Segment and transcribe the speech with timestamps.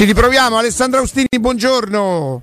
[0.00, 2.42] Ci riproviamo, Alessandro Austini, buongiorno.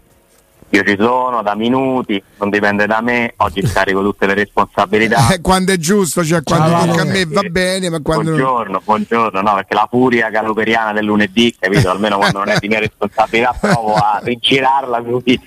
[0.69, 5.29] Io ci sono da minuti, non dipende da me, oggi scarico tutte le responsabilità.
[5.33, 8.29] Eh, quando è giusto, cioè quando Ciao, tocca a me va bene, ma quando...
[8.29, 11.89] Buongiorno, buongiorno, no, perché la furia galoperiana del lunedì, capito?
[11.89, 15.41] Almeno quando non è di mia responsabilità provo a rigirarla così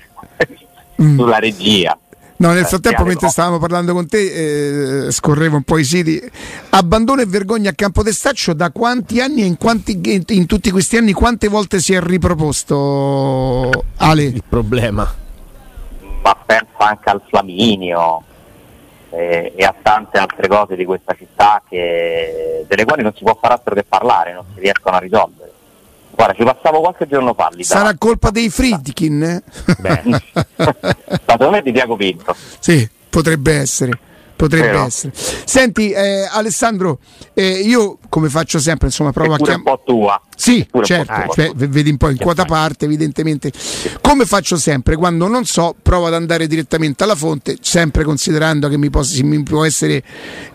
[0.98, 1.96] sulla regia.
[2.40, 3.32] No, nel Eh, frattempo, mentre no.
[3.32, 6.18] stavamo parlando con te, eh, scorrevo un po' i siti.
[6.70, 10.70] Abbandono e vergogna a Campo Testaccio da quanti anni e in, quanti- in- in tutti
[10.70, 14.22] questi anni quante volte si è riproposto Ale?
[14.22, 15.14] Il problema.
[16.22, 18.22] ma penso anche al Flaminio
[19.10, 23.36] eh, e a tante altre cose di questa città che- delle quali non si può
[23.40, 25.49] fare altro che parlare, non si riescono a risolvere.
[26.20, 27.48] Guarda, ci passavo qualche giorno fa.
[27.60, 29.22] Sarà colpa dei Friedkin?
[29.22, 29.42] eh?
[29.78, 30.02] Beh,
[31.26, 32.36] secondo me di Diaco Pinto.
[32.58, 33.98] Sì, potrebbe essere.
[34.40, 34.84] Potrebbe Vero.
[34.86, 35.12] essere.
[35.44, 36.98] Senti, eh, Alessandro,
[37.34, 39.82] eh, io come faccio sempre, insomma, provo a Eppure un chiamare.
[39.84, 40.20] po' tua.
[40.34, 41.44] Sì, Eppure un certo, po' tua.
[41.44, 42.50] beh, v- vedi un po' in Che quota fai?
[42.50, 43.52] parte, evidentemente.
[44.00, 48.78] Come faccio sempre, quando non so, provo ad andare direttamente alla fonte, sempre considerando che
[48.78, 50.02] mi, possa- mi può essere,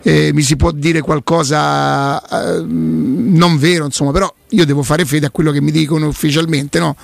[0.02, 2.20] eh, mi si può dire qualcosa
[2.58, 6.78] eh, non vero, insomma, però io devo fare fede a quello che mi dicono ufficialmente,
[6.80, 6.96] no?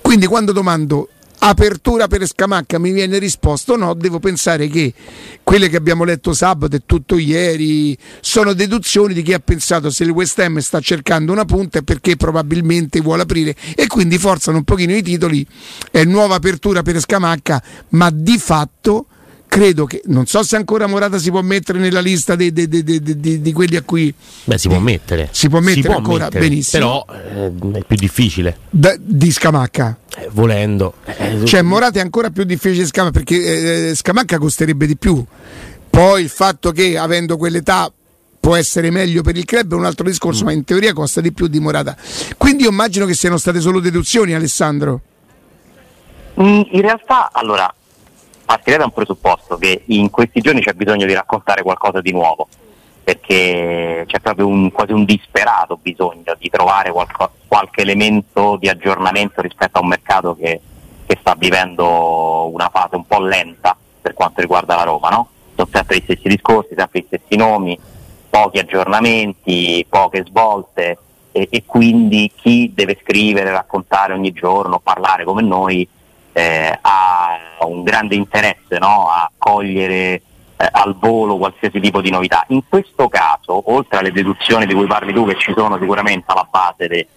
[0.00, 1.08] Quindi quando domando
[1.38, 4.92] apertura per Scamacca mi viene risposto no, devo pensare che
[5.42, 10.04] quelle che abbiamo letto sabato e tutto ieri sono deduzioni di chi ha pensato se
[10.04, 14.58] il West Ham sta cercando una punta è perché probabilmente vuole aprire e quindi forzano
[14.58, 15.46] un pochino i titoli.
[15.90, 19.06] È nuova apertura per Scamacca ma di fatto
[19.56, 23.40] credo che non so se ancora Morata si può mettere nella lista dei- dei- dei-
[23.40, 24.12] di quelli a cui
[24.44, 25.28] beh, si può mettere.
[25.32, 27.04] Si può mettere ancora, benissimo.
[27.04, 27.18] Però
[27.72, 30.94] eh, è più difficile, da- di Scamacca eh, volendo.
[31.04, 35.24] Eh, Cioè Morata è ancora più difficile Scamacca perché eh, Scamacca costerebbe di più.
[35.88, 37.90] Poi il fatto che avendo quell'età
[38.38, 41.32] può essere meglio per il club è un altro discorso, ma in teoria costa di
[41.32, 41.96] più di Morata.
[42.36, 45.00] Quindi io immagino che siano state solo deduzioni, Alessandro.
[46.40, 47.72] Mm, In realtà, allora,
[48.46, 52.46] partirei da un presupposto che in questi giorni c'è bisogno di raccontare qualcosa di nuovo,
[53.02, 59.42] perché c'è proprio un, quasi un disperato bisogno di trovare qualco- qualche elemento di aggiornamento
[59.42, 60.60] rispetto a un mercato che,
[61.04, 65.28] che sta vivendo una fase un po' lenta per quanto riguarda la Roma, no?
[65.56, 67.78] Sono sempre gli stessi discorsi, sempre gli stessi nomi,
[68.30, 70.98] pochi aggiornamenti, poche svolte
[71.32, 75.88] e, e quindi chi deve scrivere, raccontare ogni giorno, parlare come noi
[76.36, 79.08] eh, ha un grande interesse no?
[79.08, 80.20] a cogliere
[80.58, 82.44] eh, al volo qualsiasi tipo di novità.
[82.48, 86.46] In questo caso, oltre alle deduzioni di cui parli tu, che ci sono sicuramente alla
[86.50, 87.08] base de-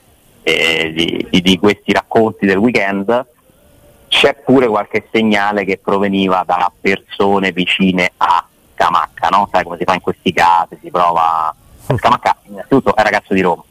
[0.41, 3.27] eh, di, di- di questi racconti del weekend,
[4.07, 9.49] c'è pure qualche segnale che proveniva da persone vicine a Scamacca, no?
[9.51, 11.53] Sai come si fa in questi casi, si prova...
[11.93, 13.63] Scamacca innanzitutto è ragazzo di Roma,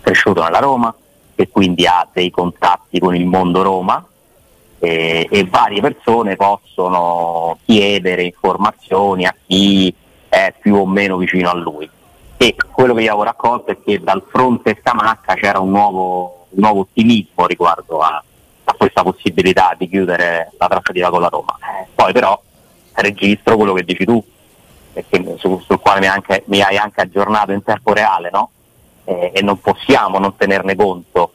[0.00, 0.94] cresciuto nella Roma
[1.34, 4.02] e quindi ha dei contatti con il mondo Roma
[4.86, 9.92] e, e varie persone possono chiedere informazioni a chi
[10.28, 11.88] è più o meno vicino a lui.
[12.36, 16.60] E quello che io avevo raccolto è che dal fronte Scamacca c'era un nuovo, un
[16.60, 18.22] nuovo ottimismo riguardo a,
[18.64, 21.56] a questa possibilità di chiudere la trattativa con la Roma.
[21.60, 22.40] Eh, Poi però
[22.92, 24.22] registro quello che dici tu,
[25.36, 28.50] su- sul quale mi, anche- mi hai anche aggiornato in tempo reale, no?
[29.04, 31.32] Eh, e non possiamo non tenerne conto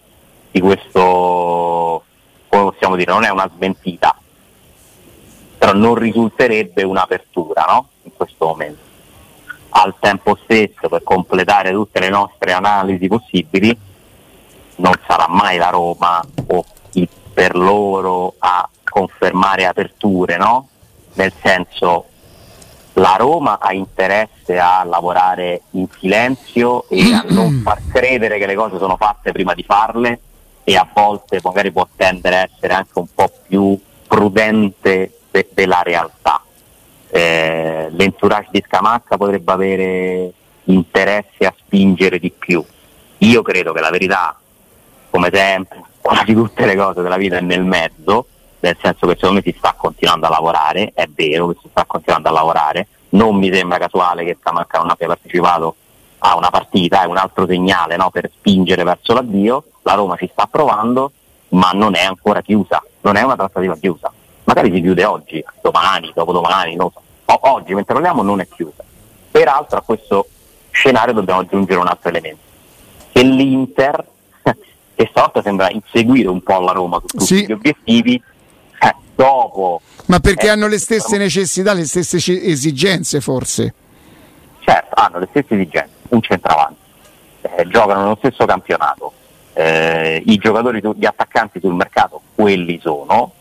[0.51, 2.03] di questo,
[2.51, 4.13] come possiamo dire, non è una smentita,
[5.57, 7.87] però non risulterebbe un'apertura no?
[8.03, 8.89] in questo momento.
[9.69, 13.75] Al tempo stesso, per completare tutte le nostre analisi possibili,
[14.75, 20.67] non sarà mai la Roma o chi per loro a confermare aperture, no?
[21.13, 22.07] Nel senso,
[22.93, 28.55] la Roma ha interesse a lavorare in silenzio e a non far credere che le
[28.55, 30.19] cose sono fatte prima di farle
[30.63, 35.81] e a volte magari può tendere a essere anche un po' più prudente de- della
[35.83, 36.41] realtà.
[37.09, 40.33] Eh, l'entourage di Scamacca potrebbe avere
[40.65, 42.63] interesse a spingere di più.
[43.19, 44.37] Io credo che la verità,
[45.09, 48.27] come sempre, quasi tutte le cose della vita è nel mezzo,
[48.59, 51.85] nel senso che secondo me si sta continuando a lavorare, è vero che si sta
[51.85, 55.75] continuando a lavorare, non mi sembra casuale che Scamacca non abbia partecipato
[56.23, 60.29] a una partita, è un altro segnale no, per spingere verso l'addio, la Roma ci
[60.31, 61.11] sta provando,
[61.49, 64.11] ma non è ancora chiusa, non è una trattativa chiusa,
[64.43, 67.01] magari si chiude oggi, domani, dopodomani, non so.
[67.25, 68.83] O- oggi mentre parliamo non è chiusa.
[69.31, 70.27] Peraltro a questo
[70.69, 72.41] scenario dobbiamo aggiungere un altro elemento,
[73.11, 74.05] che l'Inter,
[74.95, 77.45] che stavolta sembra inseguire un po' la Roma su tutti Sì.
[77.47, 78.21] gli obiettivi,
[78.79, 83.73] eh, dopo Ma perché Eh, hanno le stesse necessità, le stesse esigenze forse?
[84.63, 86.79] certo hanno le stesse esigenze, un centravanti,
[87.41, 89.13] eh, giocano nello stesso campionato,
[89.53, 93.33] eh, i giocatori, gli attaccanti sul mercato, quelli sono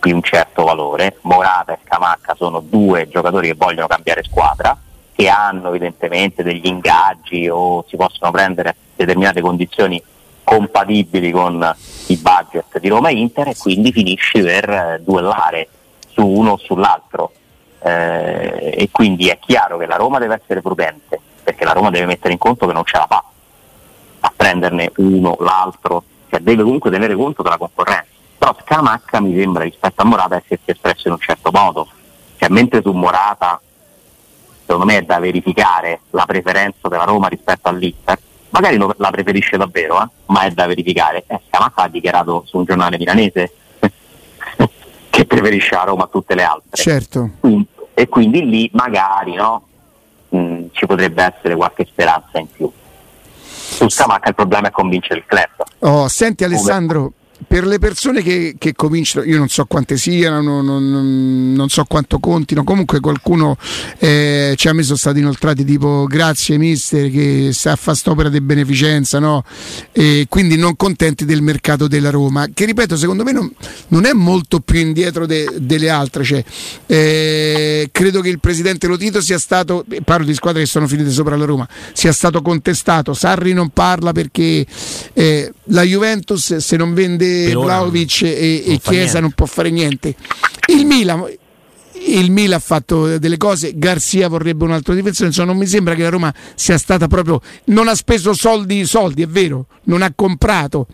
[0.00, 4.76] di un certo valore, Morata e Scamacca sono due giocatori che vogliono cambiare squadra,
[5.12, 10.00] che hanno evidentemente degli ingaggi o si possono prendere determinate condizioni
[10.44, 11.74] compatibili con
[12.06, 15.68] i budget di Roma Inter e quindi finisci per eh, duellare
[16.08, 17.32] su uno o sull'altro.
[17.80, 21.20] Eh, e quindi è chiaro che la Roma deve essere prudente
[21.58, 23.24] perché la Roma deve mettere in conto che non ce la fa
[24.20, 28.06] a prenderne uno, l'altro, cioè deve comunque tenere conto della concorrenza.
[28.38, 31.88] Però Scamacca mi sembra rispetto a Morata essersi espresso in un certo modo,
[32.36, 33.60] cioè mentre su Morata
[34.64, 38.18] secondo me è da verificare la preferenza della Roma rispetto all'Inter,
[38.50, 40.08] magari lo, la preferisce davvero, eh?
[40.26, 41.24] ma è da verificare.
[41.26, 43.52] Eh, Scamacca ha dichiarato su un giornale milanese
[45.10, 46.70] che preferisce la Roma a tutte le altre.
[46.70, 47.30] Certo.
[47.94, 49.67] e quindi lì magari no,
[50.78, 52.70] ci potrebbe essere qualche speranza in più.
[53.42, 55.48] Su Scamacca il problema è convincere il club.
[55.80, 57.12] Oh, senti Alessandro,
[57.46, 61.84] per le persone che, che, cominciano, io non so quante siano, non, non, non so
[61.84, 63.56] quanto contino, comunque qualcuno
[63.98, 68.40] eh, ci ha messo stati inoltrati tipo grazie mister che sta a fare quest'opera di
[68.40, 69.44] beneficenza, no?
[69.92, 73.52] e quindi non contenti del mercato della Roma, che ripeto secondo me non,
[73.88, 76.44] non è molto più indietro de, delle altre, cioè,
[76.86, 81.36] eh, credo che il presidente Lotito sia stato, parlo di squadre che sono finite sopra
[81.36, 84.66] la Roma, sia stato contestato, Sarri non parla perché
[85.12, 89.20] eh, la Juventus se non vende Vlaovic e, e Chiesa niente.
[89.20, 90.14] non può fare niente.
[90.66, 91.24] Il Milan,
[92.06, 95.94] il Milan ha fatto delle cose, Garzia vorrebbe un altro difensore, insomma non mi sembra
[95.94, 100.12] che la Roma sia stata proprio, non ha speso soldi, soldi è vero, non ha
[100.14, 100.86] comprato,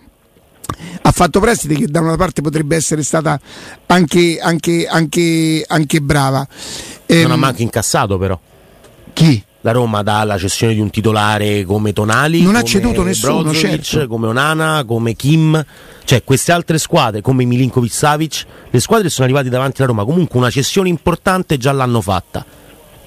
[1.02, 3.38] ha fatto prestiti che da una parte potrebbe essere stata
[3.86, 6.46] anche, anche, anche, anche brava.
[7.06, 8.38] Non ehm, ha manco incassato però.
[9.12, 9.44] Chi?
[9.64, 14.08] La Roma dà cessione di un titolare come Tonali, non ha ceduto nessuno, Brozovic, certo.
[14.08, 15.64] come Onana, come Kim,
[16.04, 20.38] cioè queste altre squadre come Milinkovic Savic, le squadre sono arrivate davanti alla Roma, comunque
[20.38, 22.44] una cessione importante già l'hanno fatta,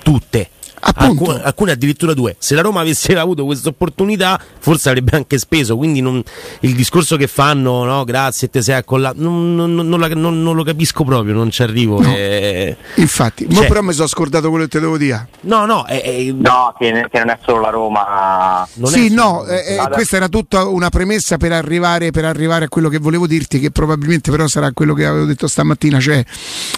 [0.01, 0.49] tutte.
[0.79, 2.35] Alcune, alcune, addirittura due.
[2.37, 5.75] Se la Roma avesse avuto questa opportunità, forse avrebbe anche speso.
[5.75, 6.21] Quindi non,
[6.61, 11.33] il discorso che fanno, no, grazie, te sei accollato, non, non, non, lo capisco proprio,
[11.33, 12.01] non ci arrivo.
[12.01, 12.13] No.
[12.13, 15.27] Eh, Infatti, cioè, però mi sono scordato quello che te devo dire.
[15.41, 18.67] No, no, eh, eh, no che, che, non è solo la Roma.
[18.83, 22.89] sì, no, eh, eh questa era tutta una premessa per arrivare, per arrivare, a quello
[22.89, 25.99] che volevo dirti, che probabilmente però sarà quello che avevo detto stamattina.
[25.99, 26.23] Cioè,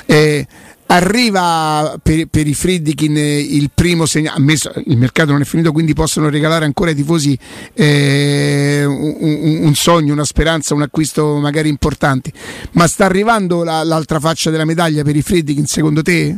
[0.06, 0.48] eh,
[0.92, 5.94] Arriva per, per, i Friedkin il primo segnale, ammesso il mercato non è finito, quindi
[5.94, 7.38] possono regalare ancora ai tifosi
[7.76, 12.32] eh, un, un, sogno, una speranza, un acquisto magari importante.
[12.72, 16.36] Ma sta arrivando la, l'altra faccia della medaglia per i Friedkin secondo te?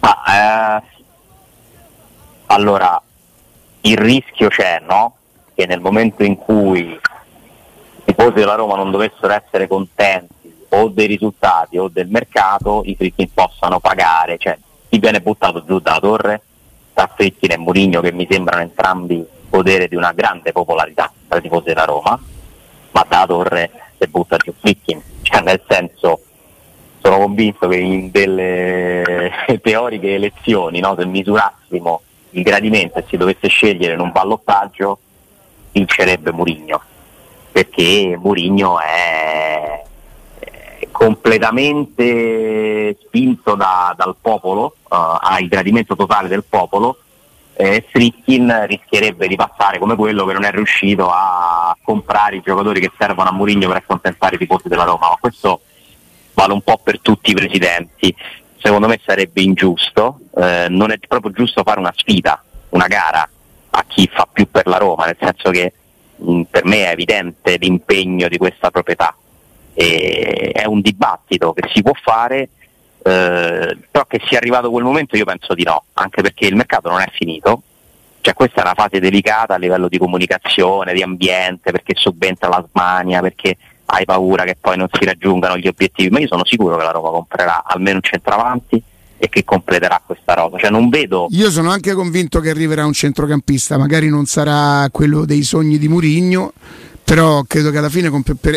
[0.00, 0.82] Ah, eh,
[2.46, 2.98] allora,
[3.82, 5.16] il rischio c'è, no?
[5.54, 7.00] Che nel momento in cui i
[8.06, 10.34] tifosi della Roma non dovessero essere contenti
[10.76, 14.58] o dei risultati o del mercato i Fritkin possano pagare, cioè
[14.88, 16.42] chi viene buttato giù dalla torre?
[16.92, 21.42] Tra Fritkin e Mourinho che mi sembrano entrambi godere di una grande popolarità tra i
[21.42, 22.18] tifosi della Roma,
[22.90, 26.20] ma dalla torre si butta giù Fritkin, cioè nel senso
[27.00, 29.30] sono convinto che in delle
[29.62, 34.98] teoriche elezioni, no, se misurassimo il gradimento e si dovesse scegliere in un ballottaggio,
[35.72, 36.82] vincerebbe Murigno,
[37.52, 39.84] perché Murigno è
[40.96, 46.96] completamente spinto da, dal popolo, uh, al gradimento totale del popolo,
[47.52, 52.80] eh, Fritkin rischierebbe di passare come quello che non è riuscito a comprare i giocatori
[52.80, 55.60] che servono a Mourinho per accontentare i tifosi della Roma, ma questo
[56.32, 58.16] vale un po' per tutti i presidenti.
[58.56, 63.28] Secondo me sarebbe ingiusto, eh, non è proprio giusto fare una sfida, una gara
[63.68, 65.74] a chi fa più per la Roma, nel senso che
[66.16, 69.14] mh, per me è evidente l'impegno di questa proprietà
[69.78, 72.48] e è un dibattito che si può fare,
[73.02, 76.88] eh, però che sia arrivato quel momento io penso di no, anche perché il mercato
[76.88, 77.62] non è finito,
[78.22, 82.66] cioè questa è una fase delicata a livello di comunicazione, di ambiente, perché subentra la
[82.70, 86.76] smania, perché hai paura che poi non si raggiungano gli obiettivi, ma io sono sicuro
[86.76, 88.82] che la Roma comprerà almeno un centravanti
[89.18, 90.58] e che completerà questa rosa.
[90.58, 91.26] Cioè non vedo...
[91.30, 95.86] Io sono anche convinto che arriverà un centrocampista, magari non sarà quello dei sogni di
[95.86, 96.52] Murigno,
[97.06, 98.10] però credo che alla fine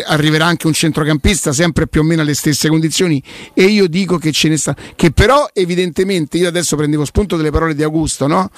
[0.06, 3.22] arriverà anche un centrocampista sempre più o meno alle stesse condizioni
[3.54, 7.52] e io dico che ce ne sta che però evidentemente io adesso prendevo spunto delle
[7.52, 8.50] parole di Augusto no?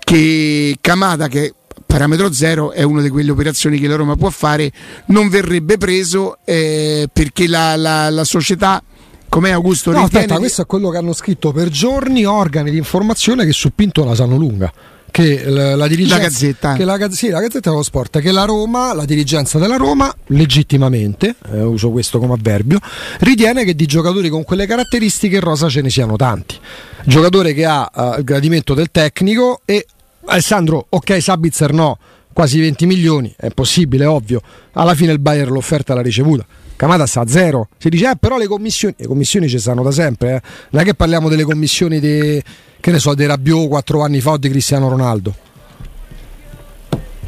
[0.00, 1.54] che Camada che
[1.86, 4.72] parametro zero è una di quelle operazioni che la Roma può fare
[5.06, 8.82] non verrebbe preso eh, perché la, la, la società
[9.30, 9.92] Com'è Augusto?
[9.92, 13.72] No, aspetta, questo è quello che hanno scritto per giorni organi di informazione che su
[13.74, 14.72] Pinto la sanno lunga
[15.10, 18.44] che la, la dirigenza la Gazzetta, che la, sì, la Gazzetta dello Sport che la
[18.44, 22.78] Roma, la dirigenza della Roma legittimamente, eh, uso questo come avverbio,
[23.20, 26.56] ritiene che di giocatori con quelle caratteristiche in rosa ce ne siano tanti.
[27.04, 29.86] Giocatore che ha uh, il gradimento del tecnico e
[30.26, 31.98] Alessandro, ok, Sabitzer no,
[32.32, 34.42] quasi 20 milioni, è possibile, ovvio.
[34.72, 36.46] Alla fine il Bayern l'offerta l'ha ricevuta.
[36.76, 37.68] Camata sta a zero.
[37.76, 40.36] Si dice, eh, però le commissioni, le commissioni ci stanno da sempre.
[40.36, 40.42] Eh.
[40.70, 42.40] Non è che parliamo delle commissioni di,
[42.80, 45.34] che ne so, dei Rabiot quattro anni fa o di Cristiano Ronaldo.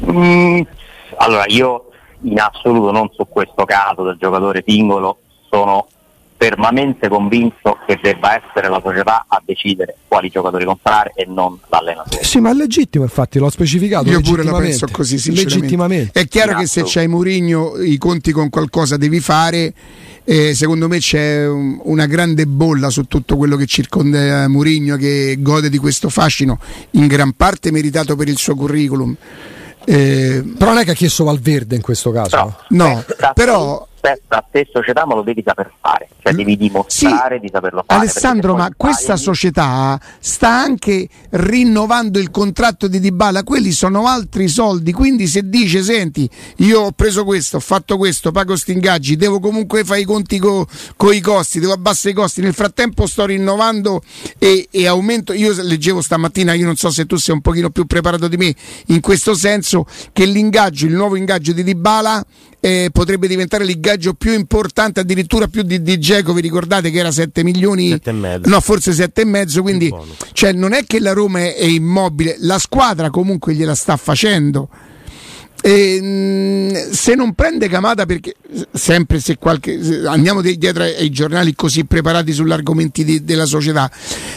[0.09, 0.61] Mm,
[1.17, 1.89] allora, io
[2.21, 5.17] in assoluto non su questo caso del giocatore singolo
[5.49, 5.87] sono
[6.41, 12.23] fermamente convinto che debba essere la società a decidere quali giocatori comprare e non l'allenatore.
[12.23, 14.09] Sì, ma è legittimo, infatti, l'ho specificato.
[14.09, 15.55] Io pure la penso così, sinceramente.
[15.55, 16.19] Legittimamente.
[16.19, 19.71] È chiaro che se c'hai Murigno i conti con qualcosa devi fare.
[20.23, 25.35] Eh, secondo me c'è un, una grande bolla su tutto quello che circonda Murigno che
[25.39, 26.57] gode di questo fascino,
[26.91, 29.15] in gran parte meritato per il suo curriculum.
[29.85, 32.35] Eh, però non è che ha chiesto Valverde in questo caso.
[32.35, 33.03] No, no
[33.35, 37.49] però rispetto a te società ma lo devi saper fare, cioè devi dimostrare sì, di
[37.53, 38.01] saperlo fare.
[38.01, 44.91] Alessandro, ma questa società sta anche rinnovando il contratto di Dybala, quelli sono altri soldi,
[44.91, 46.27] quindi se dice senti
[46.57, 50.39] io ho preso questo, ho fatto questo, pago sti ingaggi, devo comunque fare i conti
[50.39, 50.65] con
[50.97, 54.01] co i costi, devo abbassare i costi, nel frattempo sto rinnovando
[54.39, 57.85] e, e aumento, io leggevo stamattina, io non so se tu sei un pochino più
[57.85, 58.55] preparato di me
[58.87, 62.25] in questo senso, che l'ingaggio, il nuovo ingaggio di Dybala
[62.63, 67.11] eh, potrebbe diventare l'ingaggio più importante, addirittura più di, di Geco, vi ricordate che era
[67.11, 67.89] 7 milioni?
[67.89, 68.11] 7
[68.45, 69.91] no, forse 7 e mezzo, quindi
[70.33, 74.69] cioè, non è che la Roma è, è immobile, la squadra comunque gliela sta facendo.
[75.63, 78.35] E, mm, se non prende Camata perché
[78.71, 83.89] sempre se qualche andiamo dietro ai, giornali così preparati sugli argomenti di, della società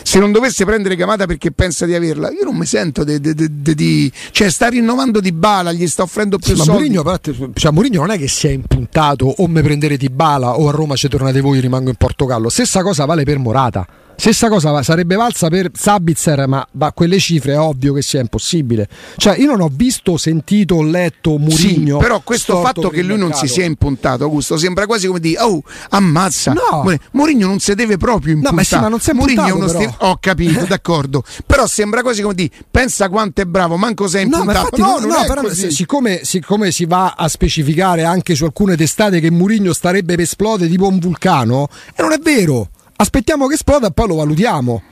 [0.02, 4.50] se non dovesse prendere Camata perché pensa di averla io non mi sento di cioè
[4.50, 6.90] sta rinnovando di bala gli sta offrendo più sì, soldi.
[6.90, 10.58] Ma Mourinho, cioè, Mourinho non è che si è impuntato o me prendere di bala
[10.58, 12.50] o a Roma ci tornate voi rimango in Portogallo.
[12.50, 13.86] Stessa cosa vale per Morata
[14.16, 18.88] Stessa cosa sarebbe valsa per Sabitzer, ma da quelle cifre è ovvio che sia impossibile.
[19.16, 21.98] Cioè, io non ho visto, sentito, letto Murigno.
[21.98, 25.42] Sì, però questo fatto che lui non si sia impuntato, Augusto, sembra quasi come dire,
[25.42, 26.52] oh, ammazza.
[26.52, 26.84] No.
[27.12, 28.54] Murigno non si deve proprio impuntare.
[28.54, 31.22] No, ma sì, ma non si è impuntato, uno sti- Ho capito, d'accordo.
[31.44, 34.76] però sembra quasi come dire, pensa quanto è bravo, manco sei impuntato.
[34.76, 39.20] No, infatti, no, no però siccome, siccome, si va a specificare anche su alcune testate
[39.20, 43.88] che Murigno starebbe per esplodere tipo un vulcano, e non è vero aspettiamo che esploda
[43.88, 44.82] e poi lo valutiamo.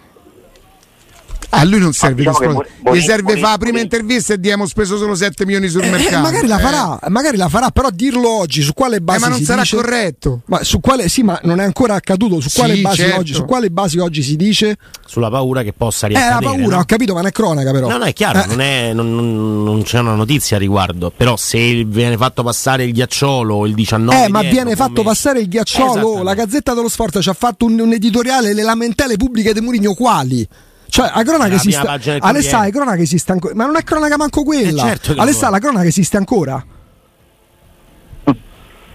[1.54, 4.96] A lui non serve ah, diciamo gli serve fare la prima intervista e abbiamo speso
[4.96, 6.16] solo 7 milioni sul eh, mercato.
[6.16, 7.10] Eh, magari la farà, eh.
[7.10, 10.40] magari la farà, però dirlo oggi su quale base eh, ma non sarà dice, corretto.
[10.46, 13.18] Ma su quale sì, ma non è ancora accaduto, su quale, base, certo.
[13.18, 14.78] oggi, su quale base oggi si dice?
[15.06, 16.38] Sulla paura che possa riaccadere.
[16.38, 16.82] Eh, la paura, no?
[16.82, 17.88] ho capito, ma non è cronaca però.
[17.88, 18.46] No, no, è chiaro, eh.
[18.46, 22.84] non, è, non, non, non, c'è una notizia a riguardo, però se viene fatto passare
[22.84, 27.20] il ghiacciolo il 19 Eh, ma viene fatto passare il ghiacciolo, la Gazzetta dello Sport
[27.20, 30.48] ci ha fatto un, un editoriale le lamentele pubbliche di Murigno quali?
[30.92, 32.18] Cioè, la cronaca esiste.
[32.20, 33.54] Alessà, la cronaca esiste ancora.
[33.54, 34.82] Ma non è cronaca manco quella.
[34.82, 36.62] Eh certo Alessà, la cronaca esiste ancora.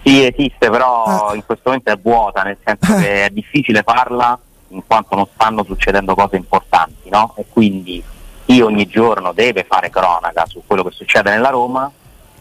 [0.04, 1.36] Sì, esiste, però eh.
[1.36, 3.02] in questo momento è vuota, nel senso eh.
[3.02, 4.38] che è difficile farla
[4.68, 7.34] in quanto non stanno succedendo cose importanti, no?
[7.36, 8.00] E quindi
[8.46, 11.90] chi ogni giorno deve fare cronaca su quello che succede nella Roma.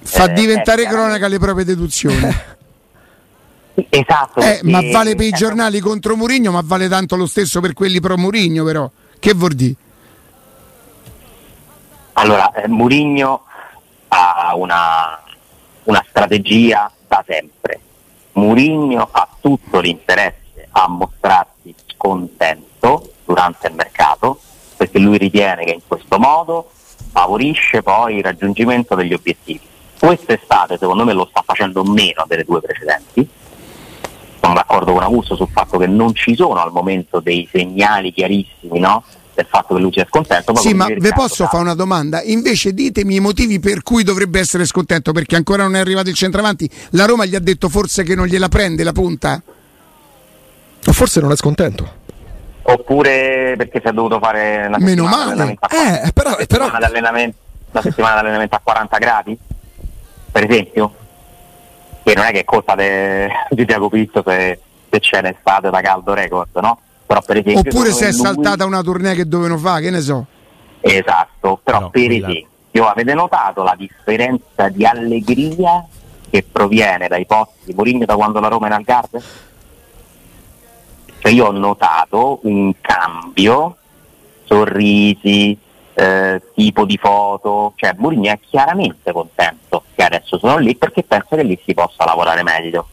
[0.04, 2.30] Fa eh, diventare cronaca le proprie deduzioni.
[3.90, 4.40] esatto.
[4.40, 8.00] Eh, ma vale per i giornali contro Murigno, ma vale tanto lo stesso per quelli
[8.00, 8.88] pro Murigno, però.
[9.20, 9.76] Che vuol dire?
[12.14, 13.44] Allora, eh, Murigno
[14.08, 15.22] ha una,
[15.84, 17.80] una strategia da sempre.
[18.34, 24.40] Murigno ha tutto l'interesse a mostrarsi scontento durante il mercato
[24.78, 26.70] perché lui ritiene che in questo modo
[27.12, 29.62] favorisce poi il raggiungimento degli obiettivi.
[30.00, 33.28] Quest'estate secondo me lo sta facendo meno delle due precedenti,
[34.48, 38.80] sono d'accordo con Augusto sul fatto che non ci sono al momento dei segnali chiarissimi
[38.80, 39.04] no?
[39.34, 40.56] del fatto che lui sia scontento.
[40.56, 42.24] Sì, ma vi posso fare una domanda?
[42.24, 46.16] Invece ditemi i motivi per cui dovrebbe essere scontento, perché ancora non è arrivato il
[46.16, 46.68] centravanti.
[46.92, 49.42] La Roma gli ha detto forse che non gliela prende la punta?
[50.86, 52.06] O forse non è scontento.
[52.64, 55.58] Oppure perché si è dovuto fare una Meno male.
[55.70, 56.66] Eh, però, una, però...
[56.66, 57.34] settimana
[57.70, 59.38] una settimana di allenamento a 40 gradi,
[60.32, 60.94] per esempio?
[62.08, 64.60] Che non è che è colpa de, di Diago Pizzo se,
[64.90, 66.80] se c'è l'estate da caldo record, no?
[67.06, 68.20] Però per esempio, Oppure se è lui...
[68.20, 70.26] saltata una tournée che dovevano fare, che ne so.
[70.80, 75.86] Esatto, però no, per esempio, avete notato la differenza di allegria
[76.30, 79.24] che proviene dai posti di Mourinho da quando la Roma è in Algarve?
[81.20, 83.76] Cioè io ho notato un cambio,
[84.46, 85.58] sorrisi,
[86.00, 91.36] eh, tipo di foto, cioè Mourinho è chiaramente contento che adesso sono lì perché pensa
[91.36, 92.88] che lì si possa lavorare meglio.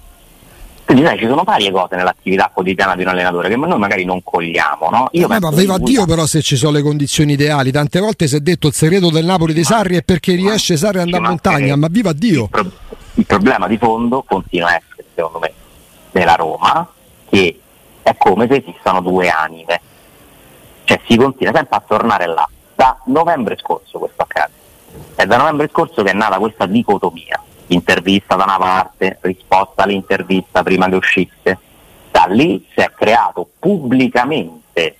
[0.86, 4.22] Quindi sai, ci sono varie cose nell'attività quotidiana di un allenatore che noi magari non
[4.22, 4.88] cogliamo.
[4.90, 5.08] No?
[5.12, 7.70] Io eh, ma viva Dio però se ci sono le condizioni ideali.
[7.70, 10.98] Tante volte si è detto il segreto del Napoli di Sarri è perché riesce Sarri
[10.98, 12.44] ad andare in montagna, ma viva Dio!
[12.44, 12.70] Il, pro-
[13.14, 15.52] il problema di fondo continua a essere, secondo me,
[16.10, 16.90] della Roma,
[17.28, 17.60] che
[18.02, 19.80] è come se esistano due anime.
[20.84, 22.48] Cioè si continua sempre a tornare là.
[22.74, 24.52] Da novembre scorso questo accade.
[25.14, 30.62] È da novembre scorso che è nata questa dicotomia intervista da una parte, risposta all'intervista
[30.62, 31.58] prima che uscisse.
[32.10, 34.96] Da lì si è creato pubblicamente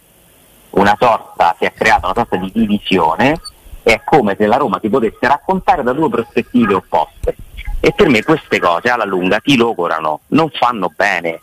[0.71, 3.41] una sorta, si è creata una sorta di divisione,
[3.83, 7.37] è come se la Roma si potesse raccontare da due prospettive opposte.
[7.81, 11.41] E per me queste cose alla lunga ti logorano, non fanno bene.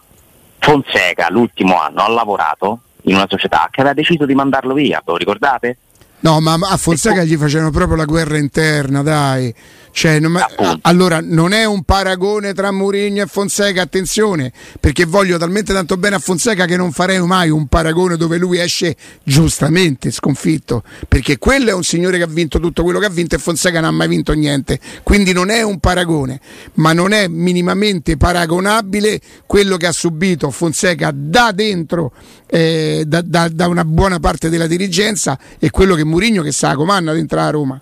[0.58, 5.18] Fonseca l'ultimo anno ha lavorato in una società che aveva deciso di mandarlo via, lo
[5.18, 5.78] ricordate?
[6.22, 9.54] No, ma a Fonseca gli facevano proprio la guerra interna, dai.
[9.92, 10.40] Cioè, non,
[10.82, 16.16] allora non è un paragone tra Mourinho e Fonseca, attenzione, perché voglio talmente tanto bene
[16.16, 21.70] a Fonseca che non farei mai un paragone dove lui esce giustamente sconfitto, perché quello
[21.70, 23.92] è un signore che ha vinto tutto quello che ha vinto e Fonseca non ha
[23.92, 26.40] mai vinto niente, quindi non è un paragone,
[26.76, 32.14] ma non è minimamente paragonabile quello che ha subito Fonseca da dentro,
[32.48, 36.76] eh, da, da, da, una buona parte della dirigenza e quello che Mourinho che sa
[36.76, 37.82] comanda dentro la Roma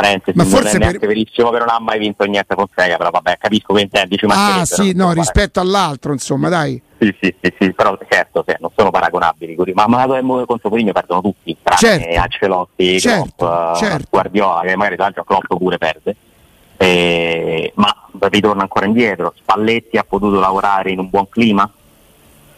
[0.00, 1.06] parentesi, ma forse è per...
[1.06, 4.18] verissimo che non ha mai vinto niente con Sega, però vabbè, capisco che intendi.
[4.28, 6.80] Ah sì, no, rispetto all'altro, insomma, dai.
[6.98, 10.92] Sì, sì, sì, sì però certo, sì, non sono paragonabili, ma Malato e contro Mourinho
[10.92, 12.20] perdono tutti, tranne certo.
[12.20, 14.06] Ancelotti, certo, Klopp, certo.
[14.10, 16.16] Guardiola, che magari l'altro Klopp pure perde.
[16.76, 17.92] Eh, ma
[18.30, 21.68] ritorno ancora indietro, Spalletti ha potuto lavorare in un buon clima?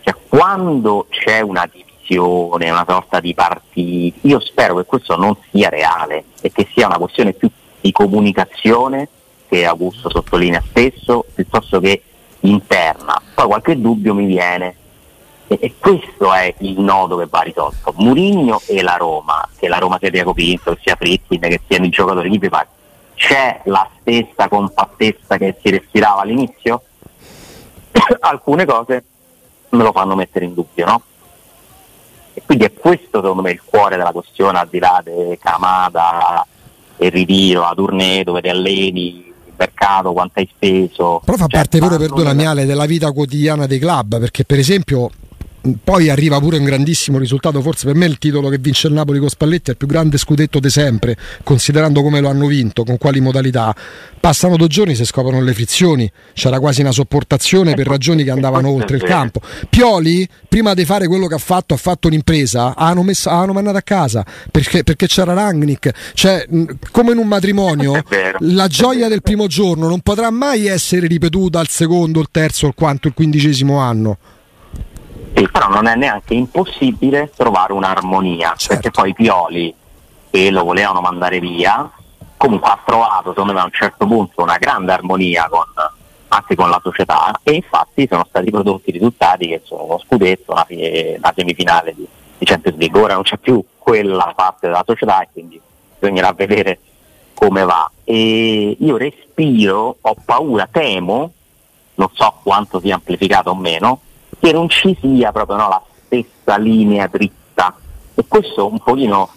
[0.03, 4.15] Cioè, quando c'è una divisione coalizione, una sorta di partiti.
[4.23, 7.49] Io spero che questo non sia reale e che sia una questione più
[7.81, 9.09] di comunicazione,
[9.49, 12.03] che Augusto sottolinea spesso, piuttosto che
[12.41, 13.21] interna.
[13.35, 14.75] Poi qualche dubbio mi viene
[15.47, 17.95] e, e questo è il nodo che va risolto.
[17.97, 21.87] Murigno e la Roma, che la Roma sia Diaco Pinto, che sia Frittin, che siano
[21.87, 22.39] i giocatori di
[23.15, 26.83] c'è la stessa compattezza che si respirava all'inizio?
[28.21, 29.05] Alcune cose
[29.71, 31.03] me lo fanno mettere in dubbio, no?
[32.41, 36.47] E quindi è questo secondo me il cuore della questione, al di là di Camada,
[36.99, 41.21] il ritiro, a tournée dove ti alleni, il mercato, quanto hai speso.
[41.25, 45.11] Però fa cioè, parte pure, perdonami Ale, della vita quotidiana dei club, perché per esempio
[45.83, 49.19] poi arriva pure un grandissimo risultato, forse per me il titolo che vince il Napoli
[49.19, 52.97] con Spalletti è il più grande scudetto di sempre, considerando come lo hanno vinto, con
[52.97, 53.75] quali modalità.
[54.19, 58.71] Passano due giorni se scoprono le frizioni, c'era quasi una sopportazione per ragioni che andavano
[58.71, 59.41] oltre il campo.
[59.69, 63.77] Pioli, prima di fare quello che ha fatto, ha fatto un'impresa, hanno, messo, hanno mandato
[63.77, 66.47] a casa perché, perché c'era Rangnick, cioè
[66.91, 68.03] come in un matrimonio,
[68.41, 72.75] la gioia del primo giorno non potrà mai essere ripetuta al secondo, il terzo, il
[72.75, 74.19] quanto, il quindicesimo anno.
[75.41, 78.75] Sì, però non è neanche impossibile trovare un'armonia, certo.
[78.75, 79.75] perché poi Pioli,
[80.29, 81.91] che lo volevano mandare via,
[82.37, 85.65] comunque ha trovato, secondo me a un certo punto, una grande armonia con,
[86.29, 90.67] anche con la società e infatti sono stati prodotti risultati che sono uno scudetto, una,
[90.69, 93.01] una semifinale di, di Champions League.
[93.01, 95.59] Ora non c'è più quella parte della società e quindi
[95.99, 96.81] bisognerà vedere
[97.33, 97.91] come va.
[98.05, 101.33] E io respiro, ho paura, temo,
[101.95, 104.01] non so quanto sia amplificato o meno,
[104.41, 107.77] che non ci sia proprio no, la stessa linea dritta
[108.15, 109.29] e questo un pochino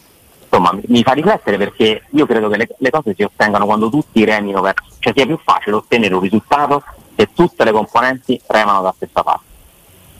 [0.43, 4.23] insomma, mi fa riflettere perché io credo che le, le cose si ottengano quando tutti
[4.23, 6.83] remino verso, cioè sia più facile ottenere un risultato
[7.15, 9.51] se tutte le componenti remano dalla stessa parte.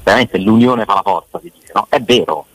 [0.04, 1.86] Veramente l'unione fa la forza, si dice, no?
[1.90, 2.46] È vero,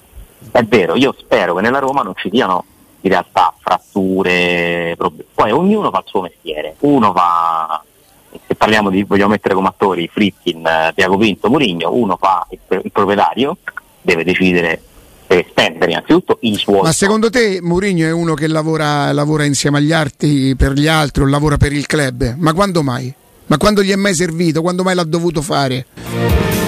[0.50, 2.64] è vero, io spero che nella Roma non ci siano
[3.00, 5.28] in realtà fratture, problemi.
[5.32, 7.82] poi ognuno fa il suo mestiere, uno fa
[8.46, 12.58] se parliamo di, vogliamo mettere come attori Fritkin, eh, Tiago Pinto, Murigno, uno fa il,
[12.84, 13.56] il proprietario,
[14.00, 14.82] deve decidere
[15.28, 16.82] deve spendere innanzitutto i suoi.
[16.82, 21.22] Ma secondo te Mourinho è uno che lavora, lavora, insieme agli altri per gli altri
[21.22, 22.34] o lavora per il club?
[22.38, 23.12] Ma quando mai?
[23.46, 24.62] Ma quando gli è mai servito?
[24.62, 25.86] Quando mai l'ha dovuto fare?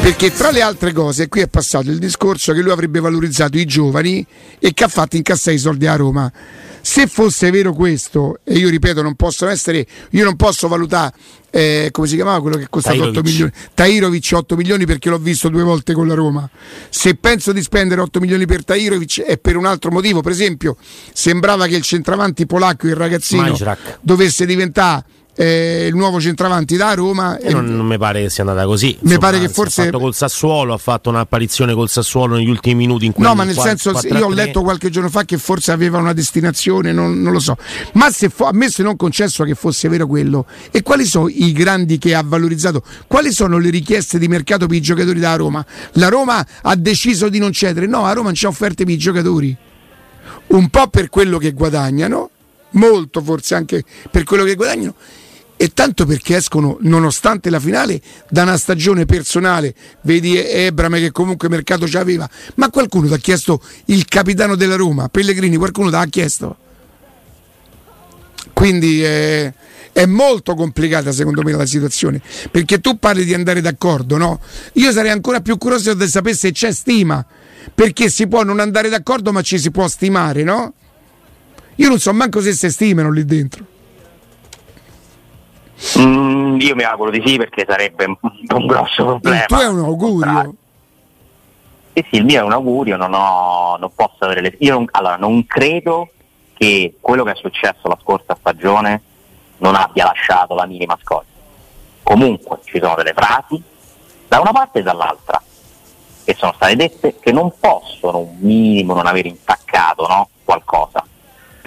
[0.02, 3.66] Perché tra le altre cose qui è passato il discorso che lui avrebbe valorizzato i
[3.66, 4.26] giovani
[4.58, 6.32] e che ha fatto incassare i soldi a Roma.
[6.80, 11.12] Se fosse vero questo, e io ripeto, non possono essere, io non posso valutare
[11.50, 15.48] eh, come si chiamava quello che costa 8 milioni Tairovic 8 milioni perché l'ho visto
[15.48, 16.48] due volte con la Roma
[16.88, 20.76] se penso di spendere 8 milioni per Tairovic è per un altro motivo per esempio
[21.12, 23.98] sembrava che il centravanti polacco il ragazzino Majrak.
[24.00, 25.04] dovesse diventare
[25.40, 27.38] eh, il nuovo centravanti da Roma.
[27.38, 28.94] E non, non mi pare che sia andata così.
[29.02, 29.80] Mi pare che forse.
[29.80, 33.22] Ha fatto col Sassuolo, ha fatto un'apparizione col Sassuolo negli ultimi minuti in cui.
[33.22, 36.92] No, ma nel senso, io ho letto qualche giorno fa che forse aveva una destinazione,
[36.92, 37.56] non, non lo so.
[37.94, 41.28] Ma se fo- a me se non concesso che fosse vero quello, e quali sono
[41.28, 42.82] i grandi che ha valorizzato?
[43.06, 45.64] Quali sono le richieste di mercato per i giocatori da Roma?
[45.92, 47.86] La Roma ha deciso di non cedere?
[47.86, 49.56] No, a Roma non c'è offerte per i giocatori.
[50.48, 52.28] Un po' per quello che guadagnano,
[52.72, 54.94] molto forse anche per quello che guadagnano
[55.62, 59.74] e tanto perché escono, nonostante la finale, da una stagione personale.
[60.00, 64.76] Vedi Ebrame che comunque mercato ci aveva, ma qualcuno ti ha chiesto il capitano della
[64.76, 66.56] Roma, Pellegrini, qualcuno ti ha chiesto.
[68.54, 69.52] Quindi è,
[69.92, 74.40] è, molto complicata secondo me la situazione, perché tu parli di andare d'accordo, no?
[74.74, 77.22] Io sarei ancora più curioso di sapere se c'è stima,
[77.74, 80.72] perché si può non andare d'accordo ma ci si può stimare, no?
[81.74, 83.69] Io non so manco se si stimano lì dentro.
[85.98, 89.38] Mm, io mi auguro di sì perché sarebbe un, un grosso problema.
[89.38, 90.54] Il tuo è un augurio?
[91.92, 94.54] Sì, sì, il mio è un augurio, non, ho, non posso avere le...
[94.58, 96.10] Io non, allora, non credo
[96.54, 99.02] che quello che è successo la scorsa stagione
[99.58, 101.28] non abbia lasciato la minima scorta.
[102.02, 103.62] Comunque ci sono delle frasi
[104.28, 105.42] da una parte e dall'altra
[106.24, 110.28] che sono state dette che non possono un minimo non aver intaccato no?
[110.44, 111.04] qualcosa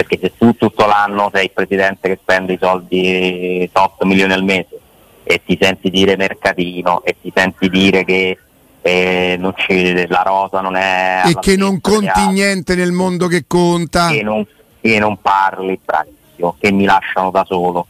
[0.03, 4.43] perché se tu tutto l'anno sei il presidente che spende i soldi 8 milioni al
[4.43, 4.79] mese
[5.23, 8.37] e ti senti dire mercatino e ti senti dire che
[8.81, 14.09] eh, ci, la rosa non è e che non conti niente nel mondo che conta.
[14.09, 14.45] Che non,
[14.81, 17.87] che non parli bravissimo che mi lasciano da solo.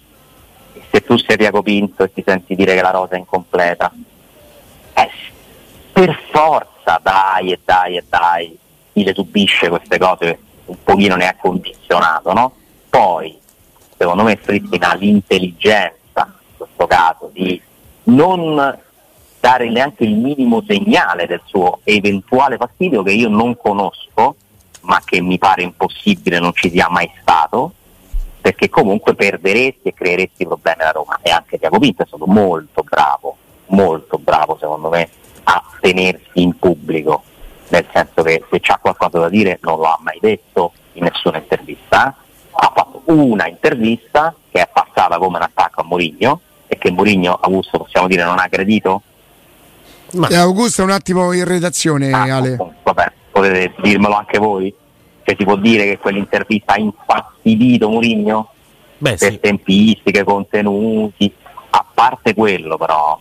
[0.74, 3.92] E se tu sei Diaco Pinto e ti senti dire che la rosa è incompleta
[4.94, 5.10] eh,
[5.92, 8.56] per forza dai e dai e dai
[8.94, 12.54] chi le subisce queste cose un pochino ne ha condizionato, no?
[12.90, 13.38] Poi,
[13.98, 17.62] secondo me Fritkin ha l'intelligenza, in questo caso, di
[18.04, 18.80] non
[19.40, 24.36] dare neanche il minimo segnale del suo eventuale fastidio che io non conosco,
[24.82, 27.74] ma che mi pare impossibile non ci sia mai stato,
[28.40, 31.20] perché comunque perderesti e creeresti problemi alla Roma.
[31.22, 35.10] E anche Tiago Pinto è stato molto bravo, molto bravo secondo me,
[35.44, 37.24] a tenersi in pubblico
[37.70, 41.38] nel senso che se c'ha qualcosa da dire non lo ha mai detto in nessuna
[41.38, 42.16] intervista,
[42.52, 47.40] ha fatto una intervista che è passata come un attacco a Mourinho e che Mourinho
[47.42, 49.02] Augusto possiamo dire non ha aggredito?
[50.14, 50.28] Ma...
[50.28, 52.58] Eh, Augusto un attimo in redazione ah, Ale.
[52.84, 54.74] Vabbè, potete dirmelo anche voi?
[55.24, 58.50] Cioè si può dire che quell'intervista ha infastidito Mourinho?
[58.98, 59.40] Beh, per sì.
[59.40, 61.34] tempistiche, contenuti,
[61.72, 63.20] a parte quello però,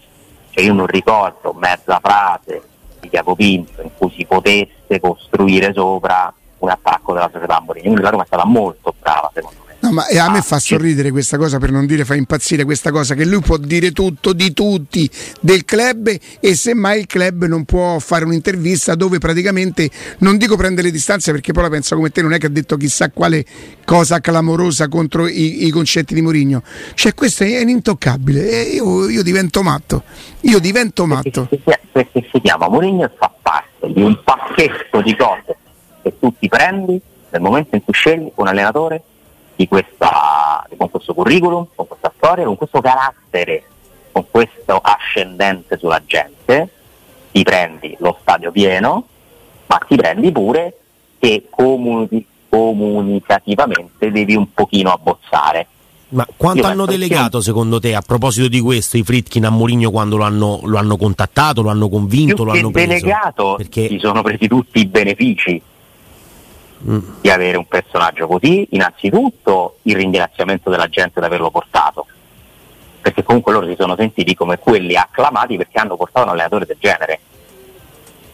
[0.51, 2.63] cioè io non ricordo mezza frase
[3.09, 7.87] Tiago Pinto in cui si potesse costruire sopra un attacco della società Mourinho.
[7.87, 9.62] Quindi la Roma è stata molto brava secondo me.
[9.83, 13.17] No, ma a me fa sorridere questa cosa, per non dire fa impazzire questa cosa,
[13.17, 17.99] che lui può dire tutto di tutti del club e semmai il club non può
[17.99, 22.23] fare un'intervista dove praticamente, non dico prendere le distanze perché poi la pensa come te,
[22.23, 23.45] non è che ha detto chissà quale
[23.85, 26.63] cosa clamorosa contro i, i concetti di Mourinho.
[26.95, 30.05] Cioè questo è intoccabile e io, io divento matto,
[30.43, 31.49] io divento matto.
[31.51, 35.57] Perché, perché si chiama Mourinho e fa parte di un pacchetto di cose
[36.05, 39.03] che tu ti prendi nel momento in cui scegli un allenatore
[39.69, 43.65] questa, con questo curriculum, con questa storia, con questo carattere,
[44.13, 46.69] con questo ascendente sulla gente,
[47.31, 49.07] ti prendi lo stadio pieno,
[49.67, 50.77] ma ti prendi pure
[51.19, 55.67] che comuni- comunicativamente devi un pochino abbozzare.
[56.09, 60.19] Ma quanto hanno delegato secondo te a proposito di questo i Fritkin a Mourinho quando
[60.19, 62.87] lo hanno, lo hanno contattato, lo hanno convinto, Più lo hanno preso?
[62.89, 65.63] delegato perché si sono presi tutti i benefici
[66.83, 72.07] di avere un personaggio così, innanzitutto il ringraziamento della gente di averlo portato,
[73.01, 76.77] perché comunque loro si sono sentiti come quelli acclamati perché hanno portato un allenatore del
[76.79, 77.21] genere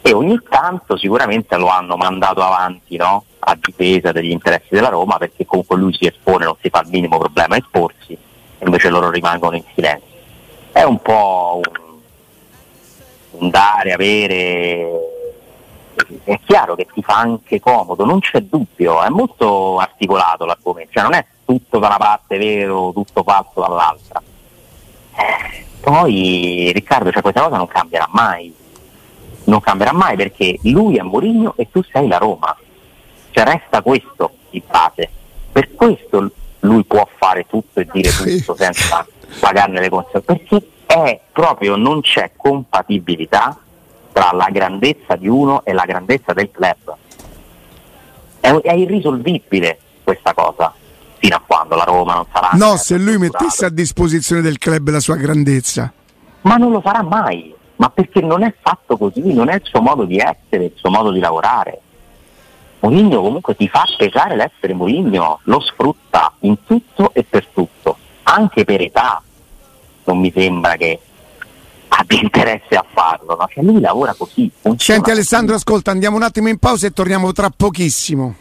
[0.01, 3.25] e ogni tanto sicuramente lo hanno mandato avanti no?
[3.39, 6.89] a difesa degli interessi della Roma perché comunque lui si espone, non si fa il
[6.89, 8.17] minimo problema a esporsi
[8.65, 10.07] invece loro rimangono in silenzio.
[10.71, 11.99] È un po' un,
[13.31, 14.98] un dare, avere
[16.23, 21.03] è chiaro che ti fa anche comodo, non c'è dubbio, è molto articolato l'argomento, cioè
[21.03, 24.21] non è tutto da una parte vero, tutto falso dall'altra.
[25.81, 28.53] Poi Riccardo, cioè questa cosa non cambierà mai,
[29.45, 32.55] non cambierà mai perché lui è Mourinho e tu sei la Roma,
[33.31, 35.09] cioè resta questo di base,
[35.51, 36.31] per questo
[36.61, 39.05] lui può fare tutto e dire tutto senza
[39.39, 43.57] pagarne le conseguenze, perché è proprio non c'è compatibilità
[44.19, 46.93] tra la grandezza di uno e la grandezza del club.
[48.41, 50.73] È, è irrisolvibile questa cosa.
[51.19, 52.49] fino a quando la Roma non sarà.
[52.53, 55.93] No, se lui mettesse a disposizione del club la sua grandezza.
[56.41, 59.79] Ma non lo farà mai, ma perché non è fatto così, non è il suo
[59.79, 61.79] modo di essere, il suo modo di lavorare.
[62.81, 68.65] Mourinho comunque ti fa pesare l'essere Mourinho, lo sfrutta in tutto e per tutto, anche
[68.65, 69.21] per età.
[70.03, 70.99] Non mi sembra che
[71.89, 73.47] abbia interesse a farlo, no?
[73.49, 74.49] cioè lui lavora così.
[74.77, 78.35] Senti Alessandro, ascolta, andiamo un attimo in pausa e torniamo tra pochissimo.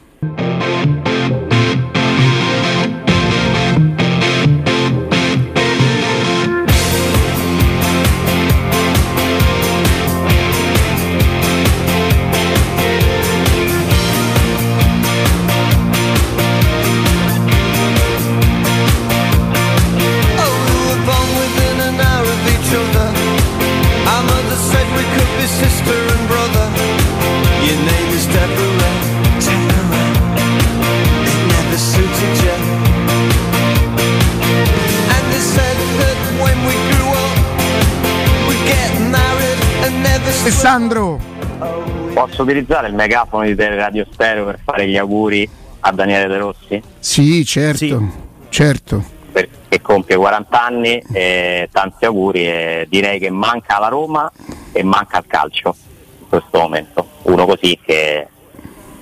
[42.38, 46.80] Posso utilizzare il megafono di Teleradio Stereo per fare gli auguri a Daniele De Rossi?
[47.00, 48.06] Sì, certo, sì.
[48.48, 49.02] certo.
[49.32, 54.30] Perché compie 40 anni, e tanti auguri e direi che manca alla Roma
[54.70, 55.74] e manca al calcio
[56.20, 57.08] in questo momento.
[57.22, 58.28] Uno così che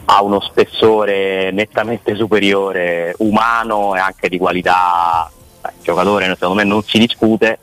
[0.06, 5.30] ha uno spessore nettamente superiore, umano e anche di qualità.
[5.62, 7.58] Il giocatore secondo me non si discute,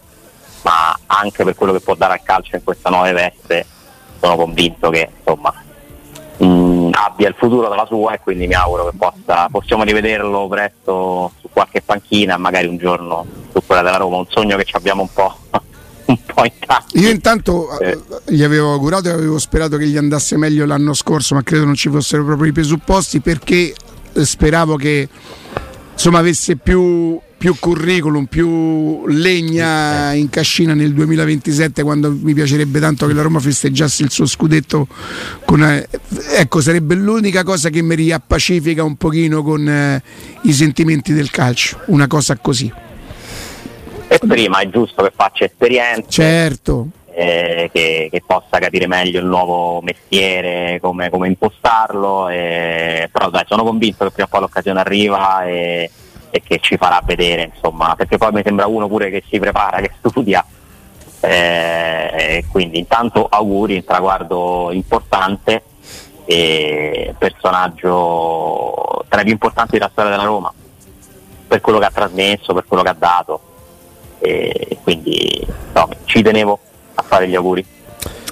[0.61, 3.65] ma anche per quello che può dare al calcio in questa nuova veste
[4.23, 5.53] sono convinto che insomma,
[6.37, 10.47] mh, mm, abbia il futuro della sua e quindi mi auguro che possa, possiamo rivederlo
[10.47, 14.77] presto su qualche panchina magari un giorno su quella della Roma, un sogno che ci
[14.77, 15.37] abbiamo un po'.
[16.05, 16.97] un po' intanto.
[16.97, 17.99] Io intanto eh.
[18.27, 21.75] gli avevo augurato e avevo sperato che gli andasse meglio l'anno scorso, ma credo non
[21.75, 23.73] ci fossero proprio i presupposti perché
[24.13, 25.09] eh, speravo che
[25.91, 33.05] insomma avesse più più curriculum, più legna in cascina nel 2027 quando mi piacerebbe tanto
[33.05, 34.87] che la Roma festeggiasse il suo scudetto
[35.43, 35.85] con, eh,
[36.37, 40.01] ecco sarebbe l'unica cosa che mi riappacifica un pochino con eh,
[40.43, 42.71] i sentimenti del calcio, una cosa così.
[44.07, 46.07] E prima è giusto che faccia esperienza.
[46.07, 46.87] Certo.
[47.13, 53.43] Eh, che, che, possa capire meglio il nuovo mestiere, come, come impostarlo, eh, però dai,
[53.47, 55.91] sono convinto che prima o poi l'occasione arriva e,
[56.35, 59.81] e che ci farà vedere, insomma, perché poi mi sembra uno pure che si prepara,
[59.81, 60.43] che studia.
[61.19, 65.61] Eh, quindi intanto auguri, un traguardo importante
[66.25, 70.51] e personaggio tra i più importanti della storia della Roma,
[71.47, 73.39] per quello che ha trasmesso, per quello che ha dato.
[74.17, 76.57] E quindi no, ci tenevo
[76.95, 77.63] a fare gli auguri.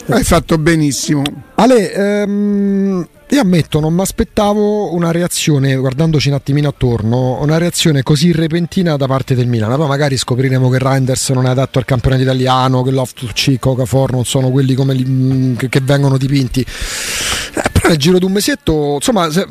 [0.07, 1.21] Hai fatto benissimo.
[1.55, 8.03] Ale, ehm, io ammetto, non mi aspettavo una reazione, guardandoci un attimino attorno, una reazione
[8.03, 9.73] così repentina da parte del Milan.
[9.77, 14.11] Poi magari scopriremo che Reinders non è adatto al campionato italiano, che Loftus-Cheek o Cafor
[14.11, 16.59] non sono quelli li, mm, che, che, vengono dipinti.
[16.59, 19.45] Eh, però nel giro di un mesetto, insomma, se,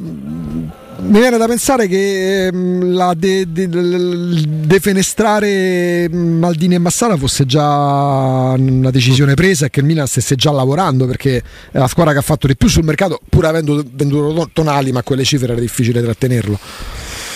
[1.01, 7.47] mi viene da pensare che ehm, la de, de, de, defenestrare Maldini e Massara fosse
[7.47, 12.13] già una decisione presa e che il Milan stesse già lavorando perché è la squadra
[12.13, 15.61] che ha fatto di più sul mercato pur avendo venduto tonali ma quelle cifre era
[15.61, 16.59] difficile trattenerlo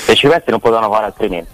[0.07, 1.50] le cifre non potevano fare altrimenti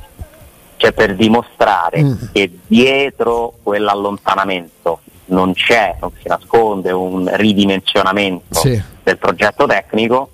[0.76, 2.14] cioè per dimostrare mm.
[2.32, 8.82] che dietro quell'allontanamento non c'è, non si nasconde un ridimensionamento sì.
[9.02, 10.30] del progetto tecnico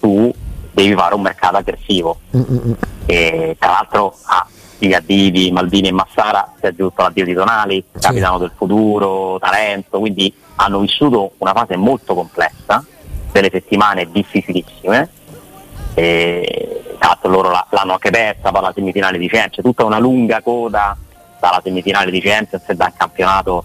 [0.00, 0.32] tu
[0.82, 2.18] devi fare un mercato aggressivo.
[2.36, 2.72] Mm-hmm.
[3.06, 4.46] E, tra l'altro a
[4.80, 7.98] gli addio di Maldini e Massara si è aggiunto l'addio di Tonali, sì.
[7.98, 12.84] capitano del futuro, talento, quindi hanno vissuto una fase molto complessa,
[13.32, 15.10] delle settimane difficilissime.
[15.94, 20.42] E, tra l'altro loro l'hanno anche persa per la semifinale di Champions, tutta una lunga
[20.42, 20.96] coda
[21.40, 23.64] dalla semifinale di Champions e dal campionato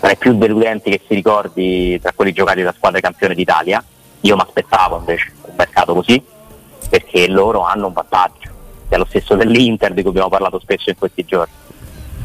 [0.00, 3.84] tra i più deludenti che si ricordi tra quelli giocati da squadre campione d'Italia.
[4.22, 6.22] Io mi aspettavo invece un mercato così,
[6.90, 8.50] perché loro hanno un vantaggio,
[8.88, 11.54] è lo stesso dell'Inter di cui abbiamo parlato spesso in questi giorni.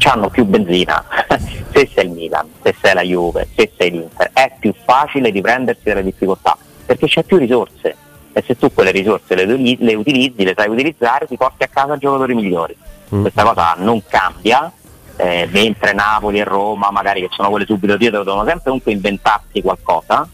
[0.02, 1.02] Hanno più benzina,
[1.72, 5.40] se sei il Milan, se sei la Juve, se sei l'Inter, è più facile di
[5.40, 7.96] prendersi delle difficoltà, perché c'è più risorse
[8.32, 11.96] e se tu quelle risorse le, le utilizzi, le sai utilizzare, ti porti a casa
[11.96, 12.76] giocatori migliori.
[13.14, 13.22] Mm.
[13.22, 14.70] Questa cosa non cambia,
[15.16, 19.62] eh, mentre Napoli e Roma, magari che sono quelle subito dietro, devono sempre comunque inventarsi
[19.62, 20.28] qualcosa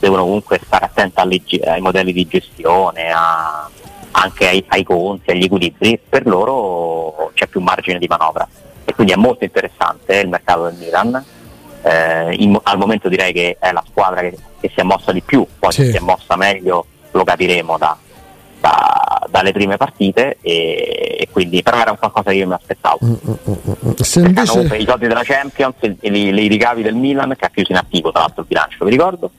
[0.00, 3.68] devono comunque stare attenti alle, ai modelli di gestione, a,
[4.12, 8.48] anche ai, ai, conti, agli equilibri, per loro c'è più margine di manovra
[8.84, 11.24] e quindi è molto interessante il mercato del Milan.
[11.82, 15.22] Eh, in, al momento direi che è la squadra che, che si è mossa di
[15.22, 15.90] più, poi sì.
[15.90, 17.96] si è mossa meglio lo capiremo da,
[18.60, 22.98] da, dalle prime partite e, e, quindi però era un qualcosa che io mi aspettavo.
[23.04, 23.52] Mm, mm,
[23.86, 24.76] mm, Se invece...
[24.76, 28.20] I soldi della Champions e i ricavi del Milan che ha chiuso in attivo tra
[28.20, 29.30] l'altro il bilancio, vi ricordo,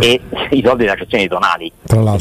[0.00, 1.72] E i soldi della cessione di tonali.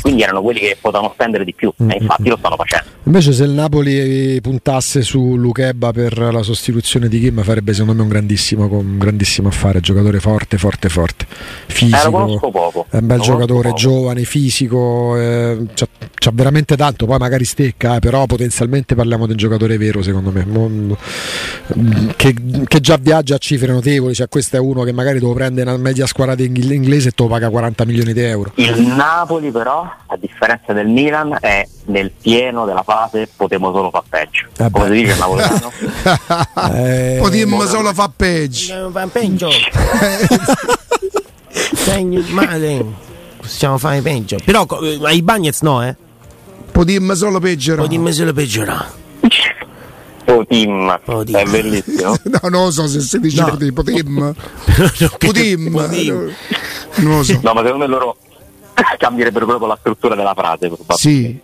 [0.01, 1.91] Quindi erano quelli che potevano spendere di più Mm-mm.
[1.91, 2.85] e infatti lo stanno facendo.
[3.03, 8.01] Invece se il Napoli puntasse su Luchebba per la sostituzione di Kim farebbe secondo me
[8.01, 9.79] un grandissimo, un grandissimo affare.
[9.79, 11.25] Giocatore forte forte forte.
[11.67, 12.85] Fisico.
[12.89, 17.05] eh, è un bel giocatore giovane fisico eh, c'ha, c'ha, veramente tanto.
[17.05, 20.45] Poi magari stecca eh, però potenzialmente parliamo di un giocatore vero secondo me.
[20.45, 20.97] Mondo,
[22.15, 22.35] che,
[22.67, 24.13] che, già viaggia a cifre notevoli.
[24.13, 27.29] Cioè questo è uno che magari devo prendere una media squadra inglese e te lo
[27.29, 28.51] paga paga 40 milioni di euro.
[28.55, 34.03] Il Napoli però, a differenza del Milan, è nel pieno della fase potremmo solo far
[34.07, 34.45] peggio.
[34.57, 35.71] Eh Come si dice il napoletano?
[36.75, 38.89] eh, potremmo solo far peggio.
[38.91, 39.49] Fa peggio.
[43.37, 44.37] Possiamo fare peggio.
[44.43, 44.65] Però
[44.99, 45.95] ma i Bagnets no, eh?
[46.71, 47.87] Potremmo solo peggiorare.
[47.87, 49.03] Potremmo solo peggiorare.
[50.25, 51.37] Potim, Potim.
[51.37, 52.15] è bellissimo.
[52.25, 53.47] no, non lo so se si dice no.
[53.51, 53.73] Potim.
[53.73, 54.35] Potim.
[55.19, 55.69] Potim.
[55.73, 56.33] Non
[57.41, 58.17] No, ma secondo me loro
[58.97, 60.71] cambierebbero proprio la struttura della frase.
[60.95, 61.39] Sì.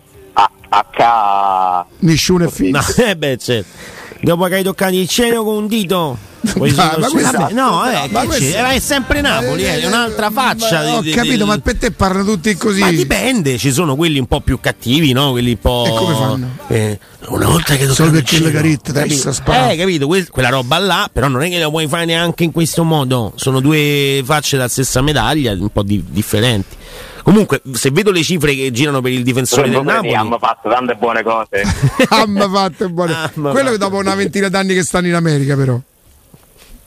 [0.74, 1.86] A, H.
[2.00, 2.78] Nessuno è finito.
[2.78, 4.00] No, eh beh, certo.
[4.22, 6.16] Dopo che hai toccato il cielo con un dito.
[6.42, 10.82] Ma, ma questa, no, eh, ma questa, sempre Napoli, eh, è un'altra faccia.
[10.82, 12.80] Ma, ho di, capito, di, ma per te parlano tutti così.
[12.80, 15.30] Ma dipende, ci sono quelli un po' più cattivi, no?
[15.30, 15.84] Quelli un po'.
[15.86, 16.48] E come fanno?
[16.68, 19.28] Eh, una volta che Solo perché le caritte capito?
[19.28, 22.50] Eh, capito, que- quella roba là, però non è che la puoi fare neanche in
[22.50, 23.32] questo modo.
[23.36, 26.76] Sono due facce della stessa medaglia, un po' di- differenti.
[27.22, 30.94] Comunque, se vedo le cifre che girano per il difensore del Napoli, hanno fatto tante
[30.94, 31.62] buone cose.
[32.10, 33.12] hanno fatto buone.
[33.12, 33.70] Ah, Quello fatto.
[33.70, 35.78] che dopo una ventina d'anni che stanno in America, però.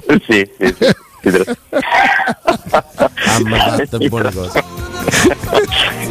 [0.07, 0.95] Sì, sì, sì.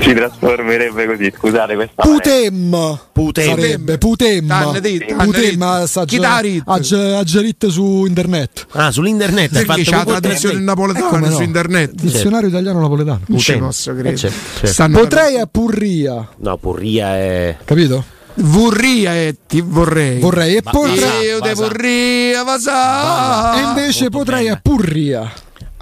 [0.00, 2.98] Si trasformerebbe così, scusate questa Putem!
[3.12, 3.48] Putem.
[3.48, 4.46] Sarebbe Putem.
[4.46, 5.62] Putem.
[5.62, 8.66] a Gerit su internet.
[8.72, 11.92] Ah sull'internet hai fatto la traduzione in napoletano su internet.
[11.92, 13.20] dizionario italiano napoletano.
[13.26, 14.16] Non ci posso credere.
[14.16, 14.98] certo, certo.
[14.98, 16.28] potrei a Purria.
[16.36, 18.04] No Purria è capito?
[18.36, 20.18] Vorria e ti vorrei.
[20.20, 21.26] Vorrei e potrei.
[21.26, 23.56] Io te vorria, vasà.
[23.56, 25.32] E invece potrei a Purria.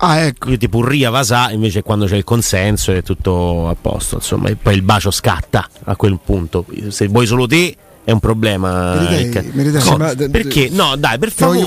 [0.05, 0.51] Ah, ecco.
[0.51, 4.57] Io ti purria Vasà, invece quando c'è il consenso è tutto a posto, insomma, e
[4.57, 6.67] poi il bacio scatta a quel punto.
[6.89, 8.95] Se vuoi solo te è un problema.
[8.95, 9.85] Meritei, meritei.
[9.85, 10.69] No, ma, perché?
[10.73, 11.61] No, dai, per favore.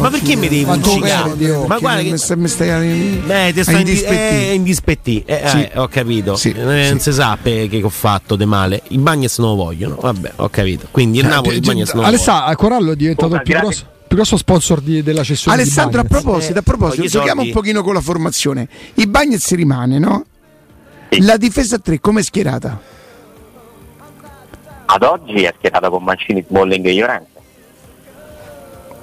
[0.00, 1.34] Ma perché mi devi puncicare?
[1.66, 4.54] Ma guarda che mi stai eh, ti stai indispettì.
[4.54, 5.22] indispettì.
[5.24, 5.56] Eh, sì.
[5.62, 6.36] eh, ho capito.
[6.36, 8.82] Sì, eh, non si sa che ho fatto di male.
[8.88, 9.96] I Bagnes non lo vogliono.
[9.98, 10.88] Vabbè, ho capito.
[10.90, 12.32] Quindi il eh, Napoli i Bagnes non lo vogliono.
[12.32, 16.04] Alessà, Corallo è diventato il più grosso più grosso sponsor di, della cessione Alessandro a
[16.04, 20.24] proposito, a proposito giochiamo un pochino con la formazione i Bagnets rimane no?
[21.10, 22.80] la difesa 3 come è schierata?
[24.90, 27.38] Ad oggi è schierata con Mancini, Smalling e Llorente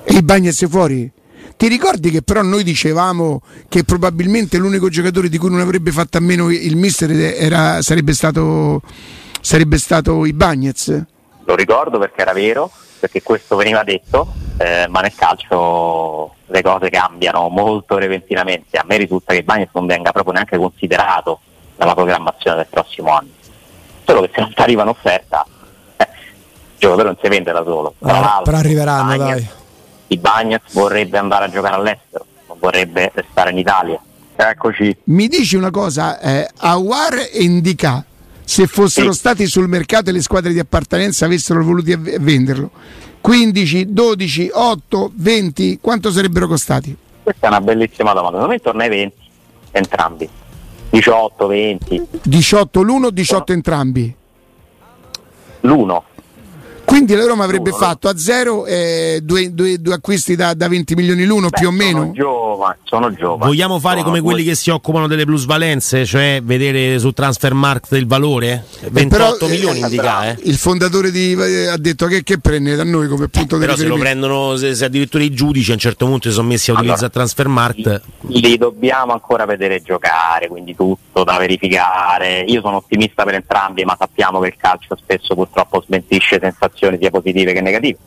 [0.05, 1.11] e i Bagnets fuori?
[1.57, 6.17] Ti ricordi che però noi dicevamo che probabilmente l'unico giocatore di cui non avrebbe fatto
[6.17, 8.81] a meno il mister era, sarebbe stato
[9.41, 11.03] sarebbe stato i Bagnets?
[11.45, 12.69] Lo ricordo perché era vero,
[12.99, 18.77] perché questo veniva detto, eh, ma nel calcio le cose cambiano molto repentinamente.
[18.77, 21.39] A me risulta che Bagnes non venga proprio neanche considerato
[21.75, 23.29] dalla programmazione del prossimo anno.
[24.03, 25.54] Solo che se non ti arriva un'offerta, il
[26.85, 27.93] giocatore non si vende da solo.
[27.99, 29.49] Tra però arriveranno, Bagnets, dai.
[30.07, 33.99] Il Bagnets vorrebbe andare a giocare all'estero, non vorrebbe restare in Italia.
[34.35, 34.95] Eccoci.
[35.05, 38.03] Mi dici una cosa, eh, Awar e Indica
[38.43, 39.19] se fossero sì.
[39.19, 42.69] stati sul mercato e le squadre di appartenenza avessero voluto venderlo.
[43.21, 46.95] 15, 12, 8, 20, quanto sarebbero costati?
[47.23, 49.15] Questa è una bellissima domanda, secondo me intorno ai 20
[49.71, 50.29] entrambi.
[50.91, 52.07] 18, 20.
[52.21, 54.15] 18 l'uno o 18 entrambi?
[55.61, 56.03] L'uno.
[56.85, 60.67] Quindi la Roma avrebbe Uno, fatto a zero eh, due, due, due, acquisti da, da,
[60.67, 61.99] 20 milioni l'uno Beh, più o meno?
[61.99, 63.45] Sono giovani, sono giovani.
[63.51, 68.05] Vogliamo fare sono come quelli che si occupano delle plusvalenze, cioè vedere su Transfermarkt il
[68.05, 68.65] valore?
[68.91, 70.29] 28 però, milioni eh, indica.
[70.29, 70.37] Eh.
[70.43, 73.65] Il fondatore di, eh, ha detto che, che, prende da noi come punto eh, di
[73.65, 76.47] però se lo prendono, se, se, addirittura i giudici a un certo punto si sono
[76.47, 78.01] messi a utilizzare allora, Transfermarkt.
[78.27, 82.41] Li, li dobbiamo ancora vedere giocare, quindi tutto da verificare.
[82.47, 87.09] Io sono ottimista per entrambi, ma sappiamo che il calcio spesso purtroppo smentisce sensazioni sia
[87.09, 87.97] positive che negative.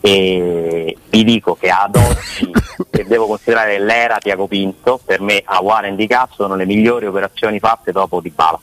[0.00, 2.50] E vi dico che ad oggi,
[2.90, 7.06] se devo considerare l'era Tiago Pinto, per me a Warren di Cazzo sono le migliori
[7.06, 8.58] operazioni fatte dopo Di Bala.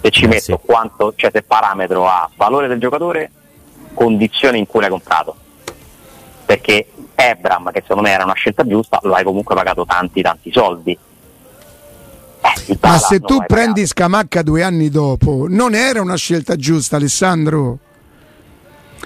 [0.00, 0.66] Se ci eh, metto sì.
[0.66, 3.30] quanto, cioè se parametro a valore del giocatore,
[3.94, 5.36] condizioni in cui l'hai comprato.
[6.44, 10.50] Perché Ebram, che secondo me era una scelta giusta, lo hai comunque pagato tanti tanti
[10.50, 10.98] soldi.
[12.42, 13.86] Eh, Ma se tu prendi.
[13.86, 17.78] Scamacca due anni dopo, non era una scelta giusta, Alessandro?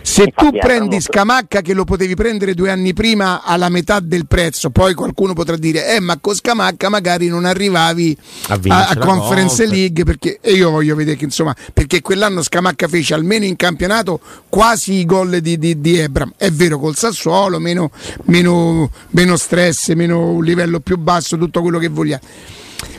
[0.03, 4.26] Se Infatti tu prendi Scamacca che lo potevi prendere due anni prima alla metà del
[4.26, 8.16] prezzo, poi qualcuno potrà dire, eh ma con Scamacca magari non arrivavi
[8.49, 12.87] a, a, a Conference League, perché, e io voglio vedere che insomma, perché quell'anno Scamacca
[12.87, 16.34] fece almeno in campionato quasi i gol di, di, di Ebram.
[16.37, 17.91] È vero, col Sassuolo, meno,
[18.26, 22.22] meno, meno stress, meno un livello più basso, tutto quello che vogliamo.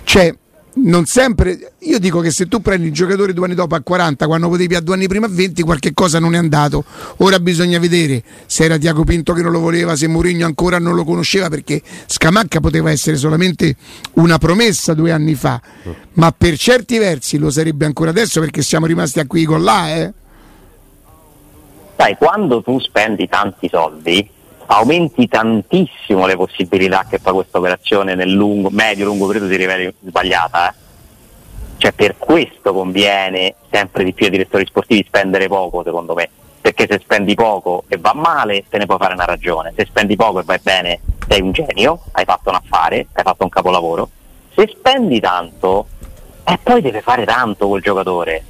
[0.03, 0.35] Cioè,
[0.83, 1.73] non sempre.
[1.79, 4.75] Io dico che se tu prendi il giocatore due anni dopo a 40, quando potevi
[4.75, 6.83] a due anni prima a 20, qualche cosa non è andato.
[7.17, 10.95] Ora bisogna vedere se era Tiago Pinto che non lo voleva, se Mourinho ancora non
[10.95, 13.75] lo conosceva, perché Scamacca poteva essere solamente
[14.13, 15.59] una promessa due anni fa,
[16.13, 19.95] ma per certi versi lo sarebbe ancora adesso perché siamo rimasti a qui con là.
[19.95, 20.13] Eh.
[21.95, 24.29] Sai, quando tu spendi tanti soldi,
[24.67, 30.69] aumenti tantissimo le possibilità che poi questa operazione nel lungo, medio-lungo periodo si riveli sbagliata.
[30.69, 30.73] Eh?
[31.77, 36.87] Cioè per questo conviene sempre di più ai direttori sportivi spendere poco, secondo me, perché
[36.89, 40.39] se spendi poco e va male te ne puoi fare una ragione, se spendi poco
[40.39, 44.09] e vai bene sei un genio, hai fatto un affare, hai fatto un capolavoro,
[44.53, 45.87] se spendi tanto
[46.43, 48.43] e eh, poi deve fare tanto quel giocatore.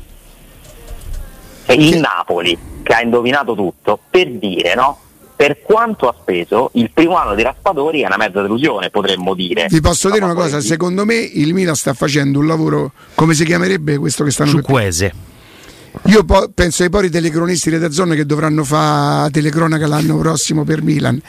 [1.65, 4.99] E il Napoli, che ha indovinato tutto, per dire, no?
[5.37, 9.67] Per quanto ha speso, il primo anno di Raspadori è una mezza delusione, potremmo dire.
[9.69, 13.45] Vi posso dire una cosa, secondo me il Milan sta facendo un lavoro, come si
[13.45, 15.13] chiamerebbe questo che stanno Ciuquese.
[16.05, 20.81] Io po- penso ai poi telecronisti di Zone che dovranno fare telecronaca l'anno prossimo per
[20.81, 21.21] Milan.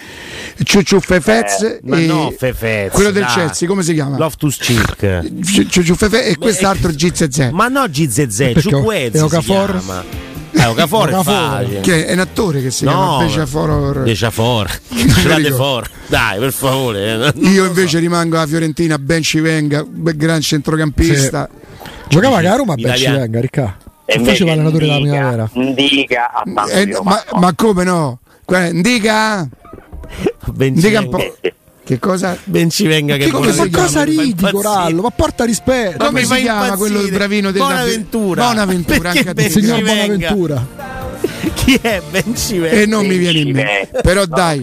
[0.63, 4.17] Ciucciu Fefez eh, e no, Fefez, quello del Chelsea, come si chiama?
[4.17, 5.69] Loftus Cheek.
[5.69, 7.51] Ciucciu Fefez e quest'altro GZZ.
[7.53, 9.21] Ma no GZZ, Ciuquese.
[9.21, 10.27] Okafor.
[10.51, 11.81] Eh, Okafor è facile.
[11.81, 14.03] Che è un attore che si no, chiama Beciafor.
[14.03, 14.81] Beciafor.
[15.57, 15.91] For.
[16.07, 17.33] Dai, per favore.
[17.35, 17.99] Eh, Io invece so.
[17.99, 21.49] rimango a Fiorentina, ben ci venga, gran centrocampista.
[21.53, 21.87] Sì.
[22.09, 23.77] Giocava a Roma, ben ci venga, Ricca.
[24.05, 25.51] E faceva l'allenatore della primavera.
[25.53, 28.21] Indica a eh, ma, ma, come no?
[28.47, 29.47] Indica?
[30.59, 31.37] Indica un po'.
[31.89, 32.37] Che cosa?
[32.45, 35.01] Ben ci venga che, che come Ma cosa ridi, Corallo?
[35.01, 36.05] Ma porta rispetto.
[36.05, 36.77] Come si chiama impazzire.
[36.77, 38.47] quello del bravino della Bonaventura?
[38.47, 40.67] Bonaventura, anche a Signor Bonaventura.
[41.55, 42.77] Chi è Ben Civenga?
[42.77, 44.01] E non mi viene in mente.
[44.03, 44.61] Però dai.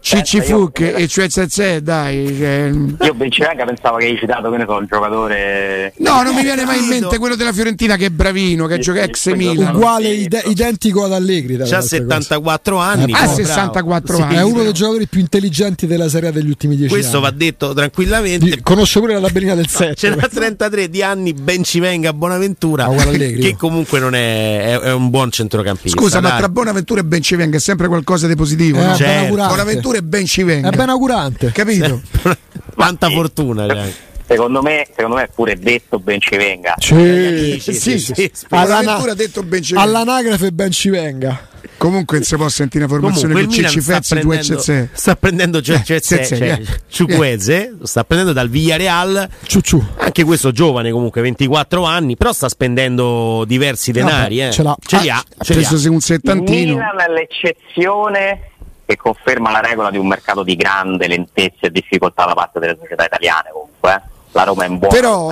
[0.00, 2.34] Cicci Fuc e cioè Zezze, dai.
[2.38, 2.70] Cioè...
[3.06, 5.92] Io Bencivenga pensavo che hai citato, che ne so, un giocatore.
[5.98, 9.02] No, non mi viene mai in mente quello della Fiorentina che è bravino, che gioca
[9.02, 9.74] ex Milan.
[9.74, 11.60] Uguale, ide- identico ad Allegri.
[11.60, 12.88] Ha 74 cose.
[12.88, 13.12] anni.
[13.12, 14.36] Ha 64 sì, anni.
[14.36, 17.26] È uno dei giocatori più intelligenti della serie degli ultimi 10 Questo anni.
[17.26, 18.62] va detto tranquillamente.
[18.62, 19.94] Conosce pure la tabellina del 7.
[19.94, 22.86] Ce n'ha 33 di anni, Bencivenga, Bonaventura.
[22.86, 26.00] Allegri, che comunque non è, è, è, un buon centrocampista.
[26.00, 26.32] Scusa, dai.
[26.32, 28.80] ma tra Bonaventura e Bencivenga è sempre qualcosa di positivo.
[28.80, 28.94] Eh, no?
[28.94, 29.34] certo.
[29.34, 31.50] Bonaventura e Bencivenga è ben augurante.
[31.52, 32.00] Capito?
[32.74, 33.66] Quanta fortuna.
[33.66, 33.92] Cioè.
[34.28, 36.74] Secondo me, secondo me pure detto ben ci venga.
[36.76, 38.32] Sì, sì, sì, sì, sì.
[38.50, 39.88] All'ana- detto ben ci venga.
[39.88, 41.48] All'anagrafe ben ci venga.
[41.78, 44.90] Comunque non si può sentire una formazione con Cicci Fezzi, due Cezze.
[44.92, 49.28] Sta prendendo cioè, eh, Cezze, cioè, Ciuqueze, sta prendendo dal Villarreal.
[49.46, 49.82] Ciucciù.
[49.96, 54.42] Anche questo giovane comunque, 24 anni, però sta spendendo diversi denari.
[54.42, 54.50] Eh.
[54.50, 54.76] Ce, l'ha.
[54.84, 55.16] ce li ha.
[55.16, 56.74] Ha preso un settantino.
[56.74, 58.50] Milan è l'eccezione
[58.88, 62.74] che conferma la regola di un mercato di grande lentezza e difficoltà da parte delle
[62.80, 63.92] società italiane comunque.
[63.92, 64.16] Eh.
[64.32, 65.30] La Roma è in buona Però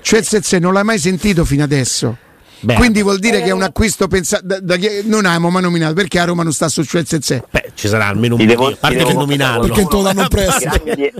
[0.00, 2.16] Chuezze non l'hai mai sentito fino adesso.
[2.60, 5.62] Beh, Quindi vuol dire eh, che è un acquisto pensato da, da, non abbiamo mai
[5.62, 8.76] nominato perché a Roma non sta su Chuezze Beh, ci sarà almeno un devo, a
[8.78, 10.64] parte che nominarlo perché te lo danno presto.
[10.64, 11.12] I grandi,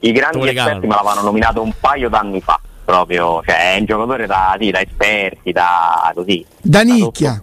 [0.00, 4.26] i grandi esperti me l'avevano nominato un paio d'anni fa proprio, cioè è un giocatore
[4.26, 6.44] da, sì, da esperti, da così.
[6.60, 6.78] Da.
[6.78, 7.40] Da da nicchia,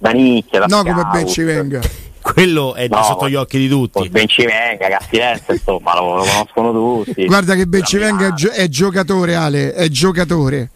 [0.00, 1.80] da No, come ben ci venga.
[2.20, 4.08] Quello è no, sotto gli occhi di tutti.
[4.08, 7.24] Ben ci venga, Castienza, insomma, lo, lo, conoscono tutti.
[7.24, 10.70] Guarda che Ben ci venga è, gio- è giocatore, Ale, è giocatore.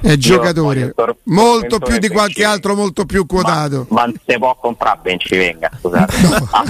[0.00, 0.94] È giocatore
[1.24, 3.86] molto più di qualche altro, molto più quotato.
[3.90, 6.20] Ma, non si può comprare ben ci venga, scusate.
[6.22, 6.48] No.
[6.50, 6.64] A,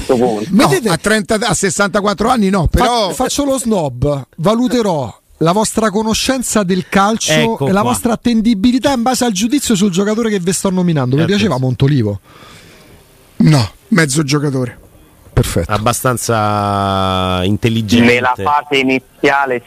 [0.50, 3.08] no, a, 30, a 64 anni no, però.
[3.08, 8.92] Fa, faccio lo snob, valuterò la vostra conoscenza del calcio ecco e la vostra attendibilità
[8.92, 11.16] in base al giudizio sul giocatore che vi sto nominando.
[11.16, 12.20] Mi piaceva Montolivo?
[13.36, 14.78] No, mezzo giocatore.
[15.32, 15.72] Perfetto.
[15.72, 18.12] Abbastanza intelligente.
[18.14, 19.11] Nella fase iniziale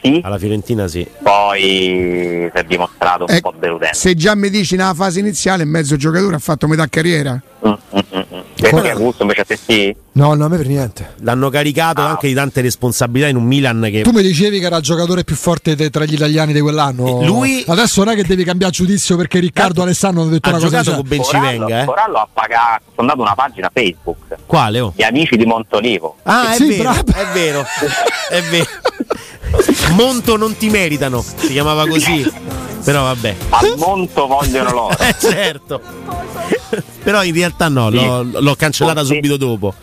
[0.02, 0.20] sì.
[0.22, 1.06] Alla Fiorentina sì.
[1.22, 3.96] Poi si è dimostrato un eh, po' deludente.
[3.96, 7.40] Se già mi dici nella fase iniziale, mezzo giocatore ha fatto metà carriera.
[7.66, 8.20] Mm, mm, mm.
[8.34, 8.40] mm.
[8.60, 9.96] Perché Augusto invece a te sì?
[10.12, 11.14] No, no, a me per niente.
[11.20, 12.08] L'hanno caricato ah.
[12.08, 14.02] anche di tante responsabilità in un Milan che.
[14.02, 17.22] Tu mi dicevi che era il giocatore più forte de- tra gli italiani di quell'anno.
[17.24, 17.64] Lui.
[17.66, 20.60] Adesso non è che devi cambiare giudizio perché Riccardo e Alessandro hanno detto ha una
[20.60, 20.78] cosa.
[20.78, 21.82] Ha giocato con Bencivenga.
[21.82, 21.84] Eh?
[21.84, 24.36] Corallo ha pagato, ha fondato una pagina Facebook.
[24.46, 24.80] Quale?
[24.80, 24.92] Oh?
[24.96, 26.16] Gli amici di Montolivo.
[26.22, 27.64] Ah, è, sì, vero, è vero,
[28.30, 28.66] è vero.
[29.92, 32.30] Monto non ti meritano, si chiamava così.
[32.84, 33.34] Però vabbè.
[33.50, 34.98] Al monto vogliono loro.
[35.00, 35.80] eh, certo.
[37.02, 37.96] Però in realtà no, sì.
[37.96, 39.74] l'ho, l'ho, cancellata Con subito dopo.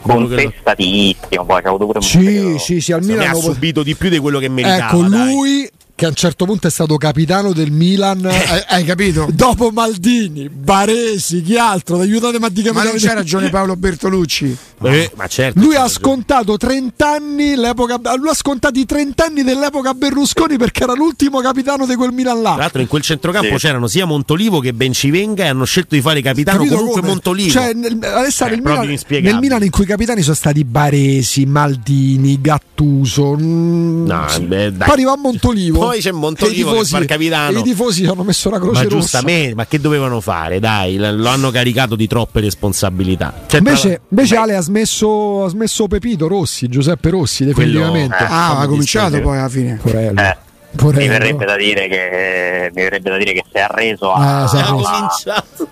[0.00, 4.08] Contestatissimo, poi c'è avuto pure un Sì, sì, sì, al Milano ha subito di più
[4.08, 4.86] di quello che meritava.
[4.86, 8.22] Ecco, lui che a un certo punto è stato capitano del Milan.
[8.26, 9.26] hai, hai capito?
[9.32, 11.98] Dopo Maldini, Baresi, chi altro?
[11.98, 14.56] Aiutatemi a dire Ma non c'è ragione Paolo Bertolucci.
[14.82, 15.58] Eh, ma certo.
[15.58, 20.82] Lui ha scontato 30 anni l'epoca, lui ha scontato i 30 anni dell'epoca Berlusconi perché
[20.82, 22.52] era l'ultimo capitano di quel Milan là.
[22.52, 23.66] Tra l'altro in quel centrocampo sì.
[23.66, 27.12] c'erano sia Montolivo che Bencivenga e hanno scelto di fare capitano Capito comunque come?
[27.14, 27.50] Montolivo.
[27.50, 31.46] Cioè, nel, Alessandro, eh, nel, Milan, nel Milan in cui i capitani sono stati Baresi,
[31.46, 33.34] Maldini, Gattuso.
[33.34, 34.86] Mm, no, beh, dai.
[34.86, 37.58] Poi arriva Montolivo poi c'è Montolivo tifosi, che fa capitano.
[37.58, 40.60] I tifosi hanno messo la croce ma giustamente, ma che dovevano fare?
[40.60, 43.32] Dai, lo hanno caricato di troppe responsabilità.
[43.46, 44.00] Cioè, invece, tra...
[44.10, 48.16] invece Ale ha smesso, ha smesso Pepito Rossi, Giuseppe Rossi, definitivamente.
[48.16, 48.30] Quello...
[48.30, 49.78] Eh, ah, ha cominciato poi alla fine.
[49.80, 50.20] Porello.
[50.20, 50.36] Eh.
[50.78, 54.44] Mi verrebbe, da dire che, mi verrebbe da dire che si è arreso a, ah,
[54.44, 55.68] a, cominciato.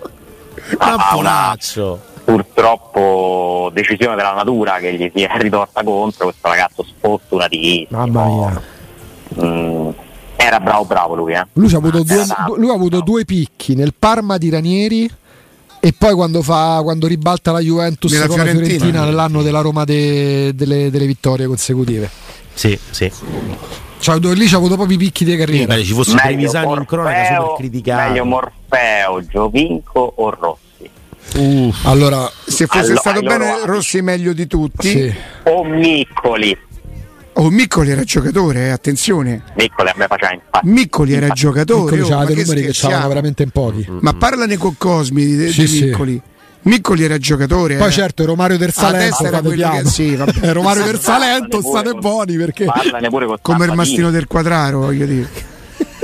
[0.79, 1.57] a, a una
[2.25, 8.63] purtroppo decisione della natura che gli si è ritorta contro questo ragazzo sfortunatissimo mamma mia
[9.43, 9.89] mm,
[10.37, 11.47] era bravo bravo lui, eh.
[11.55, 12.25] Lui ha avuto, due,
[12.57, 15.11] lui ha avuto due picchi nel Parma di Ranieri
[15.85, 18.63] e poi quando, fa, quando ribalta la Juventus Nella con Fiorentina.
[18.63, 22.09] la Fiorentina nell'anno della Roma de, delle, delle, vittorie consecutive.
[22.55, 23.13] Sì, sì.
[23.99, 25.75] Cioè, lì c'ha avuto proprio i picchi di carriera.
[25.77, 28.09] Sì, ci fosse Trevisani in cronaca super criticato.
[28.09, 30.91] Meglio Morfeo, Giovinco o Rossi?
[31.37, 31.73] Uh.
[31.83, 34.89] Allora, se fosse allora, stato allora, bene Rossi meglio di tutti.
[34.89, 35.15] Sì.
[35.45, 36.59] O Miccoli.
[37.37, 39.43] Oh, Miccoli era giocatore, eh, attenzione.
[39.57, 40.69] Miccoli a me faceva infatti.
[40.69, 41.97] Miccoli era giocatore.
[41.97, 43.87] Miccoli oh, c'aveva dei numeri che c'erano veramente in pochi.
[43.89, 43.99] Mm-hmm.
[44.03, 46.13] Ma parlane con Cosmi di, sì, di Miccoli.
[46.13, 46.33] Sì.
[46.63, 47.77] Miccoli era giocatore.
[47.77, 47.93] Poi eh.
[47.93, 52.67] certo Romario del Salento era quello che, sì, Romario del Salento state buoni perché
[53.43, 55.53] come il mastino del quadraro, voglio dire.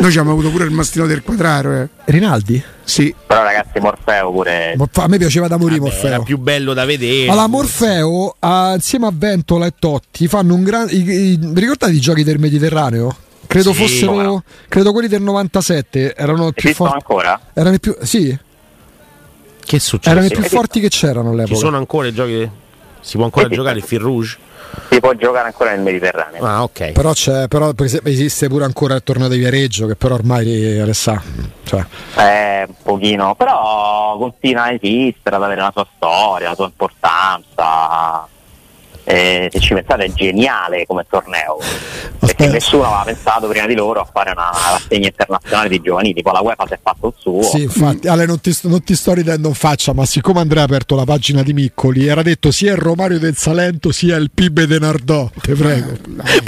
[0.01, 1.83] Noi abbiamo avuto pure il mastino del quadraro.
[1.83, 1.89] Eh.
[2.07, 2.63] Rinaldi?
[2.85, 3.15] Sì.
[3.27, 4.75] Però ragazzi, Morfeo pure.
[4.75, 6.07] Morfeo, a me piaceva da morire Morfeo.
[6.07, 7.31] Era più bello da vedere.
[7.31, 10.89] Allora, Morfeo, uh, insieme a Ventola e Totti, fanno un gran.
[10.89, 13.15] I, i, vi ricordate i giochi del Mediterraneo?
[13.47, 14.23] Credo sì, fossero.
[14.23, 14.43] No.
[14.69, 16.15] Credo quelli del 97.
[16.15, 16.95] Erano più forti.
[16.95, 17.41] ancora?
[17.53, 17.95] Erano più.
[18.01, 18.39] Sì.
[19.63, 20.17] Che succede?
[20.17, 21.55] Erano i più forti che c'erano all'epoca.
[21.55, 22.51] Ci sono ancora i giochi.
[23.01, 24.39] Si può ancora giocare il Fil Rouge?
[24.91, 26.43] Si può giocare ancora nel Mediterraneo.
[26.45, 26.93] Ah, ok.
[26.93, 27.13] Però,
[27.49, 27.73] però
[28.05, 31.23] esiste pure ancora il torneo di Viareggio che però ormai Alessà.
[31.65, 31.85] Cioè.
[32.17, 38.29] Eh, un pochino, però continua a esistere, ad avere la sua storia, la sua importanza
[39.11, 41.59] eh, se ci pensate è geniale come torneo.
[42.21, 42.53] Perché Aspetta.
[42.53, 46.41] nessuno aveva pensato prima di loro a fare una rassegna internazionale di giovani tipo la
[46.41, 47.43] UEFA si è fatto il suo.
[47.43, 50.67] Sì infatti Ale non ti, non ti sto ridendo in faccia ma siccome Andrea ha
[50.67, 54.65] aperto la pagina di Miccoli era detto sia il Romario del Salento sia il PIB
[54.65, 55.31] de Nardò.
[55.41, 55.97] Ti prego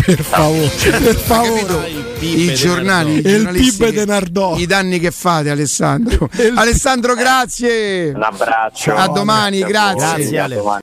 [0.04, 0.68] per favore
[1.02, 1.88] per favore.
[2.20, 4.56] I giornali il PIB de Nardò.
[4.56, 6.28] i danni che fate Alessandro.
[6.54, 8.12] Alessandro grazie.
[8.14, 8.94] Un abbraccio.
[8.94, 10.60] A domani grazie, grazie Ale.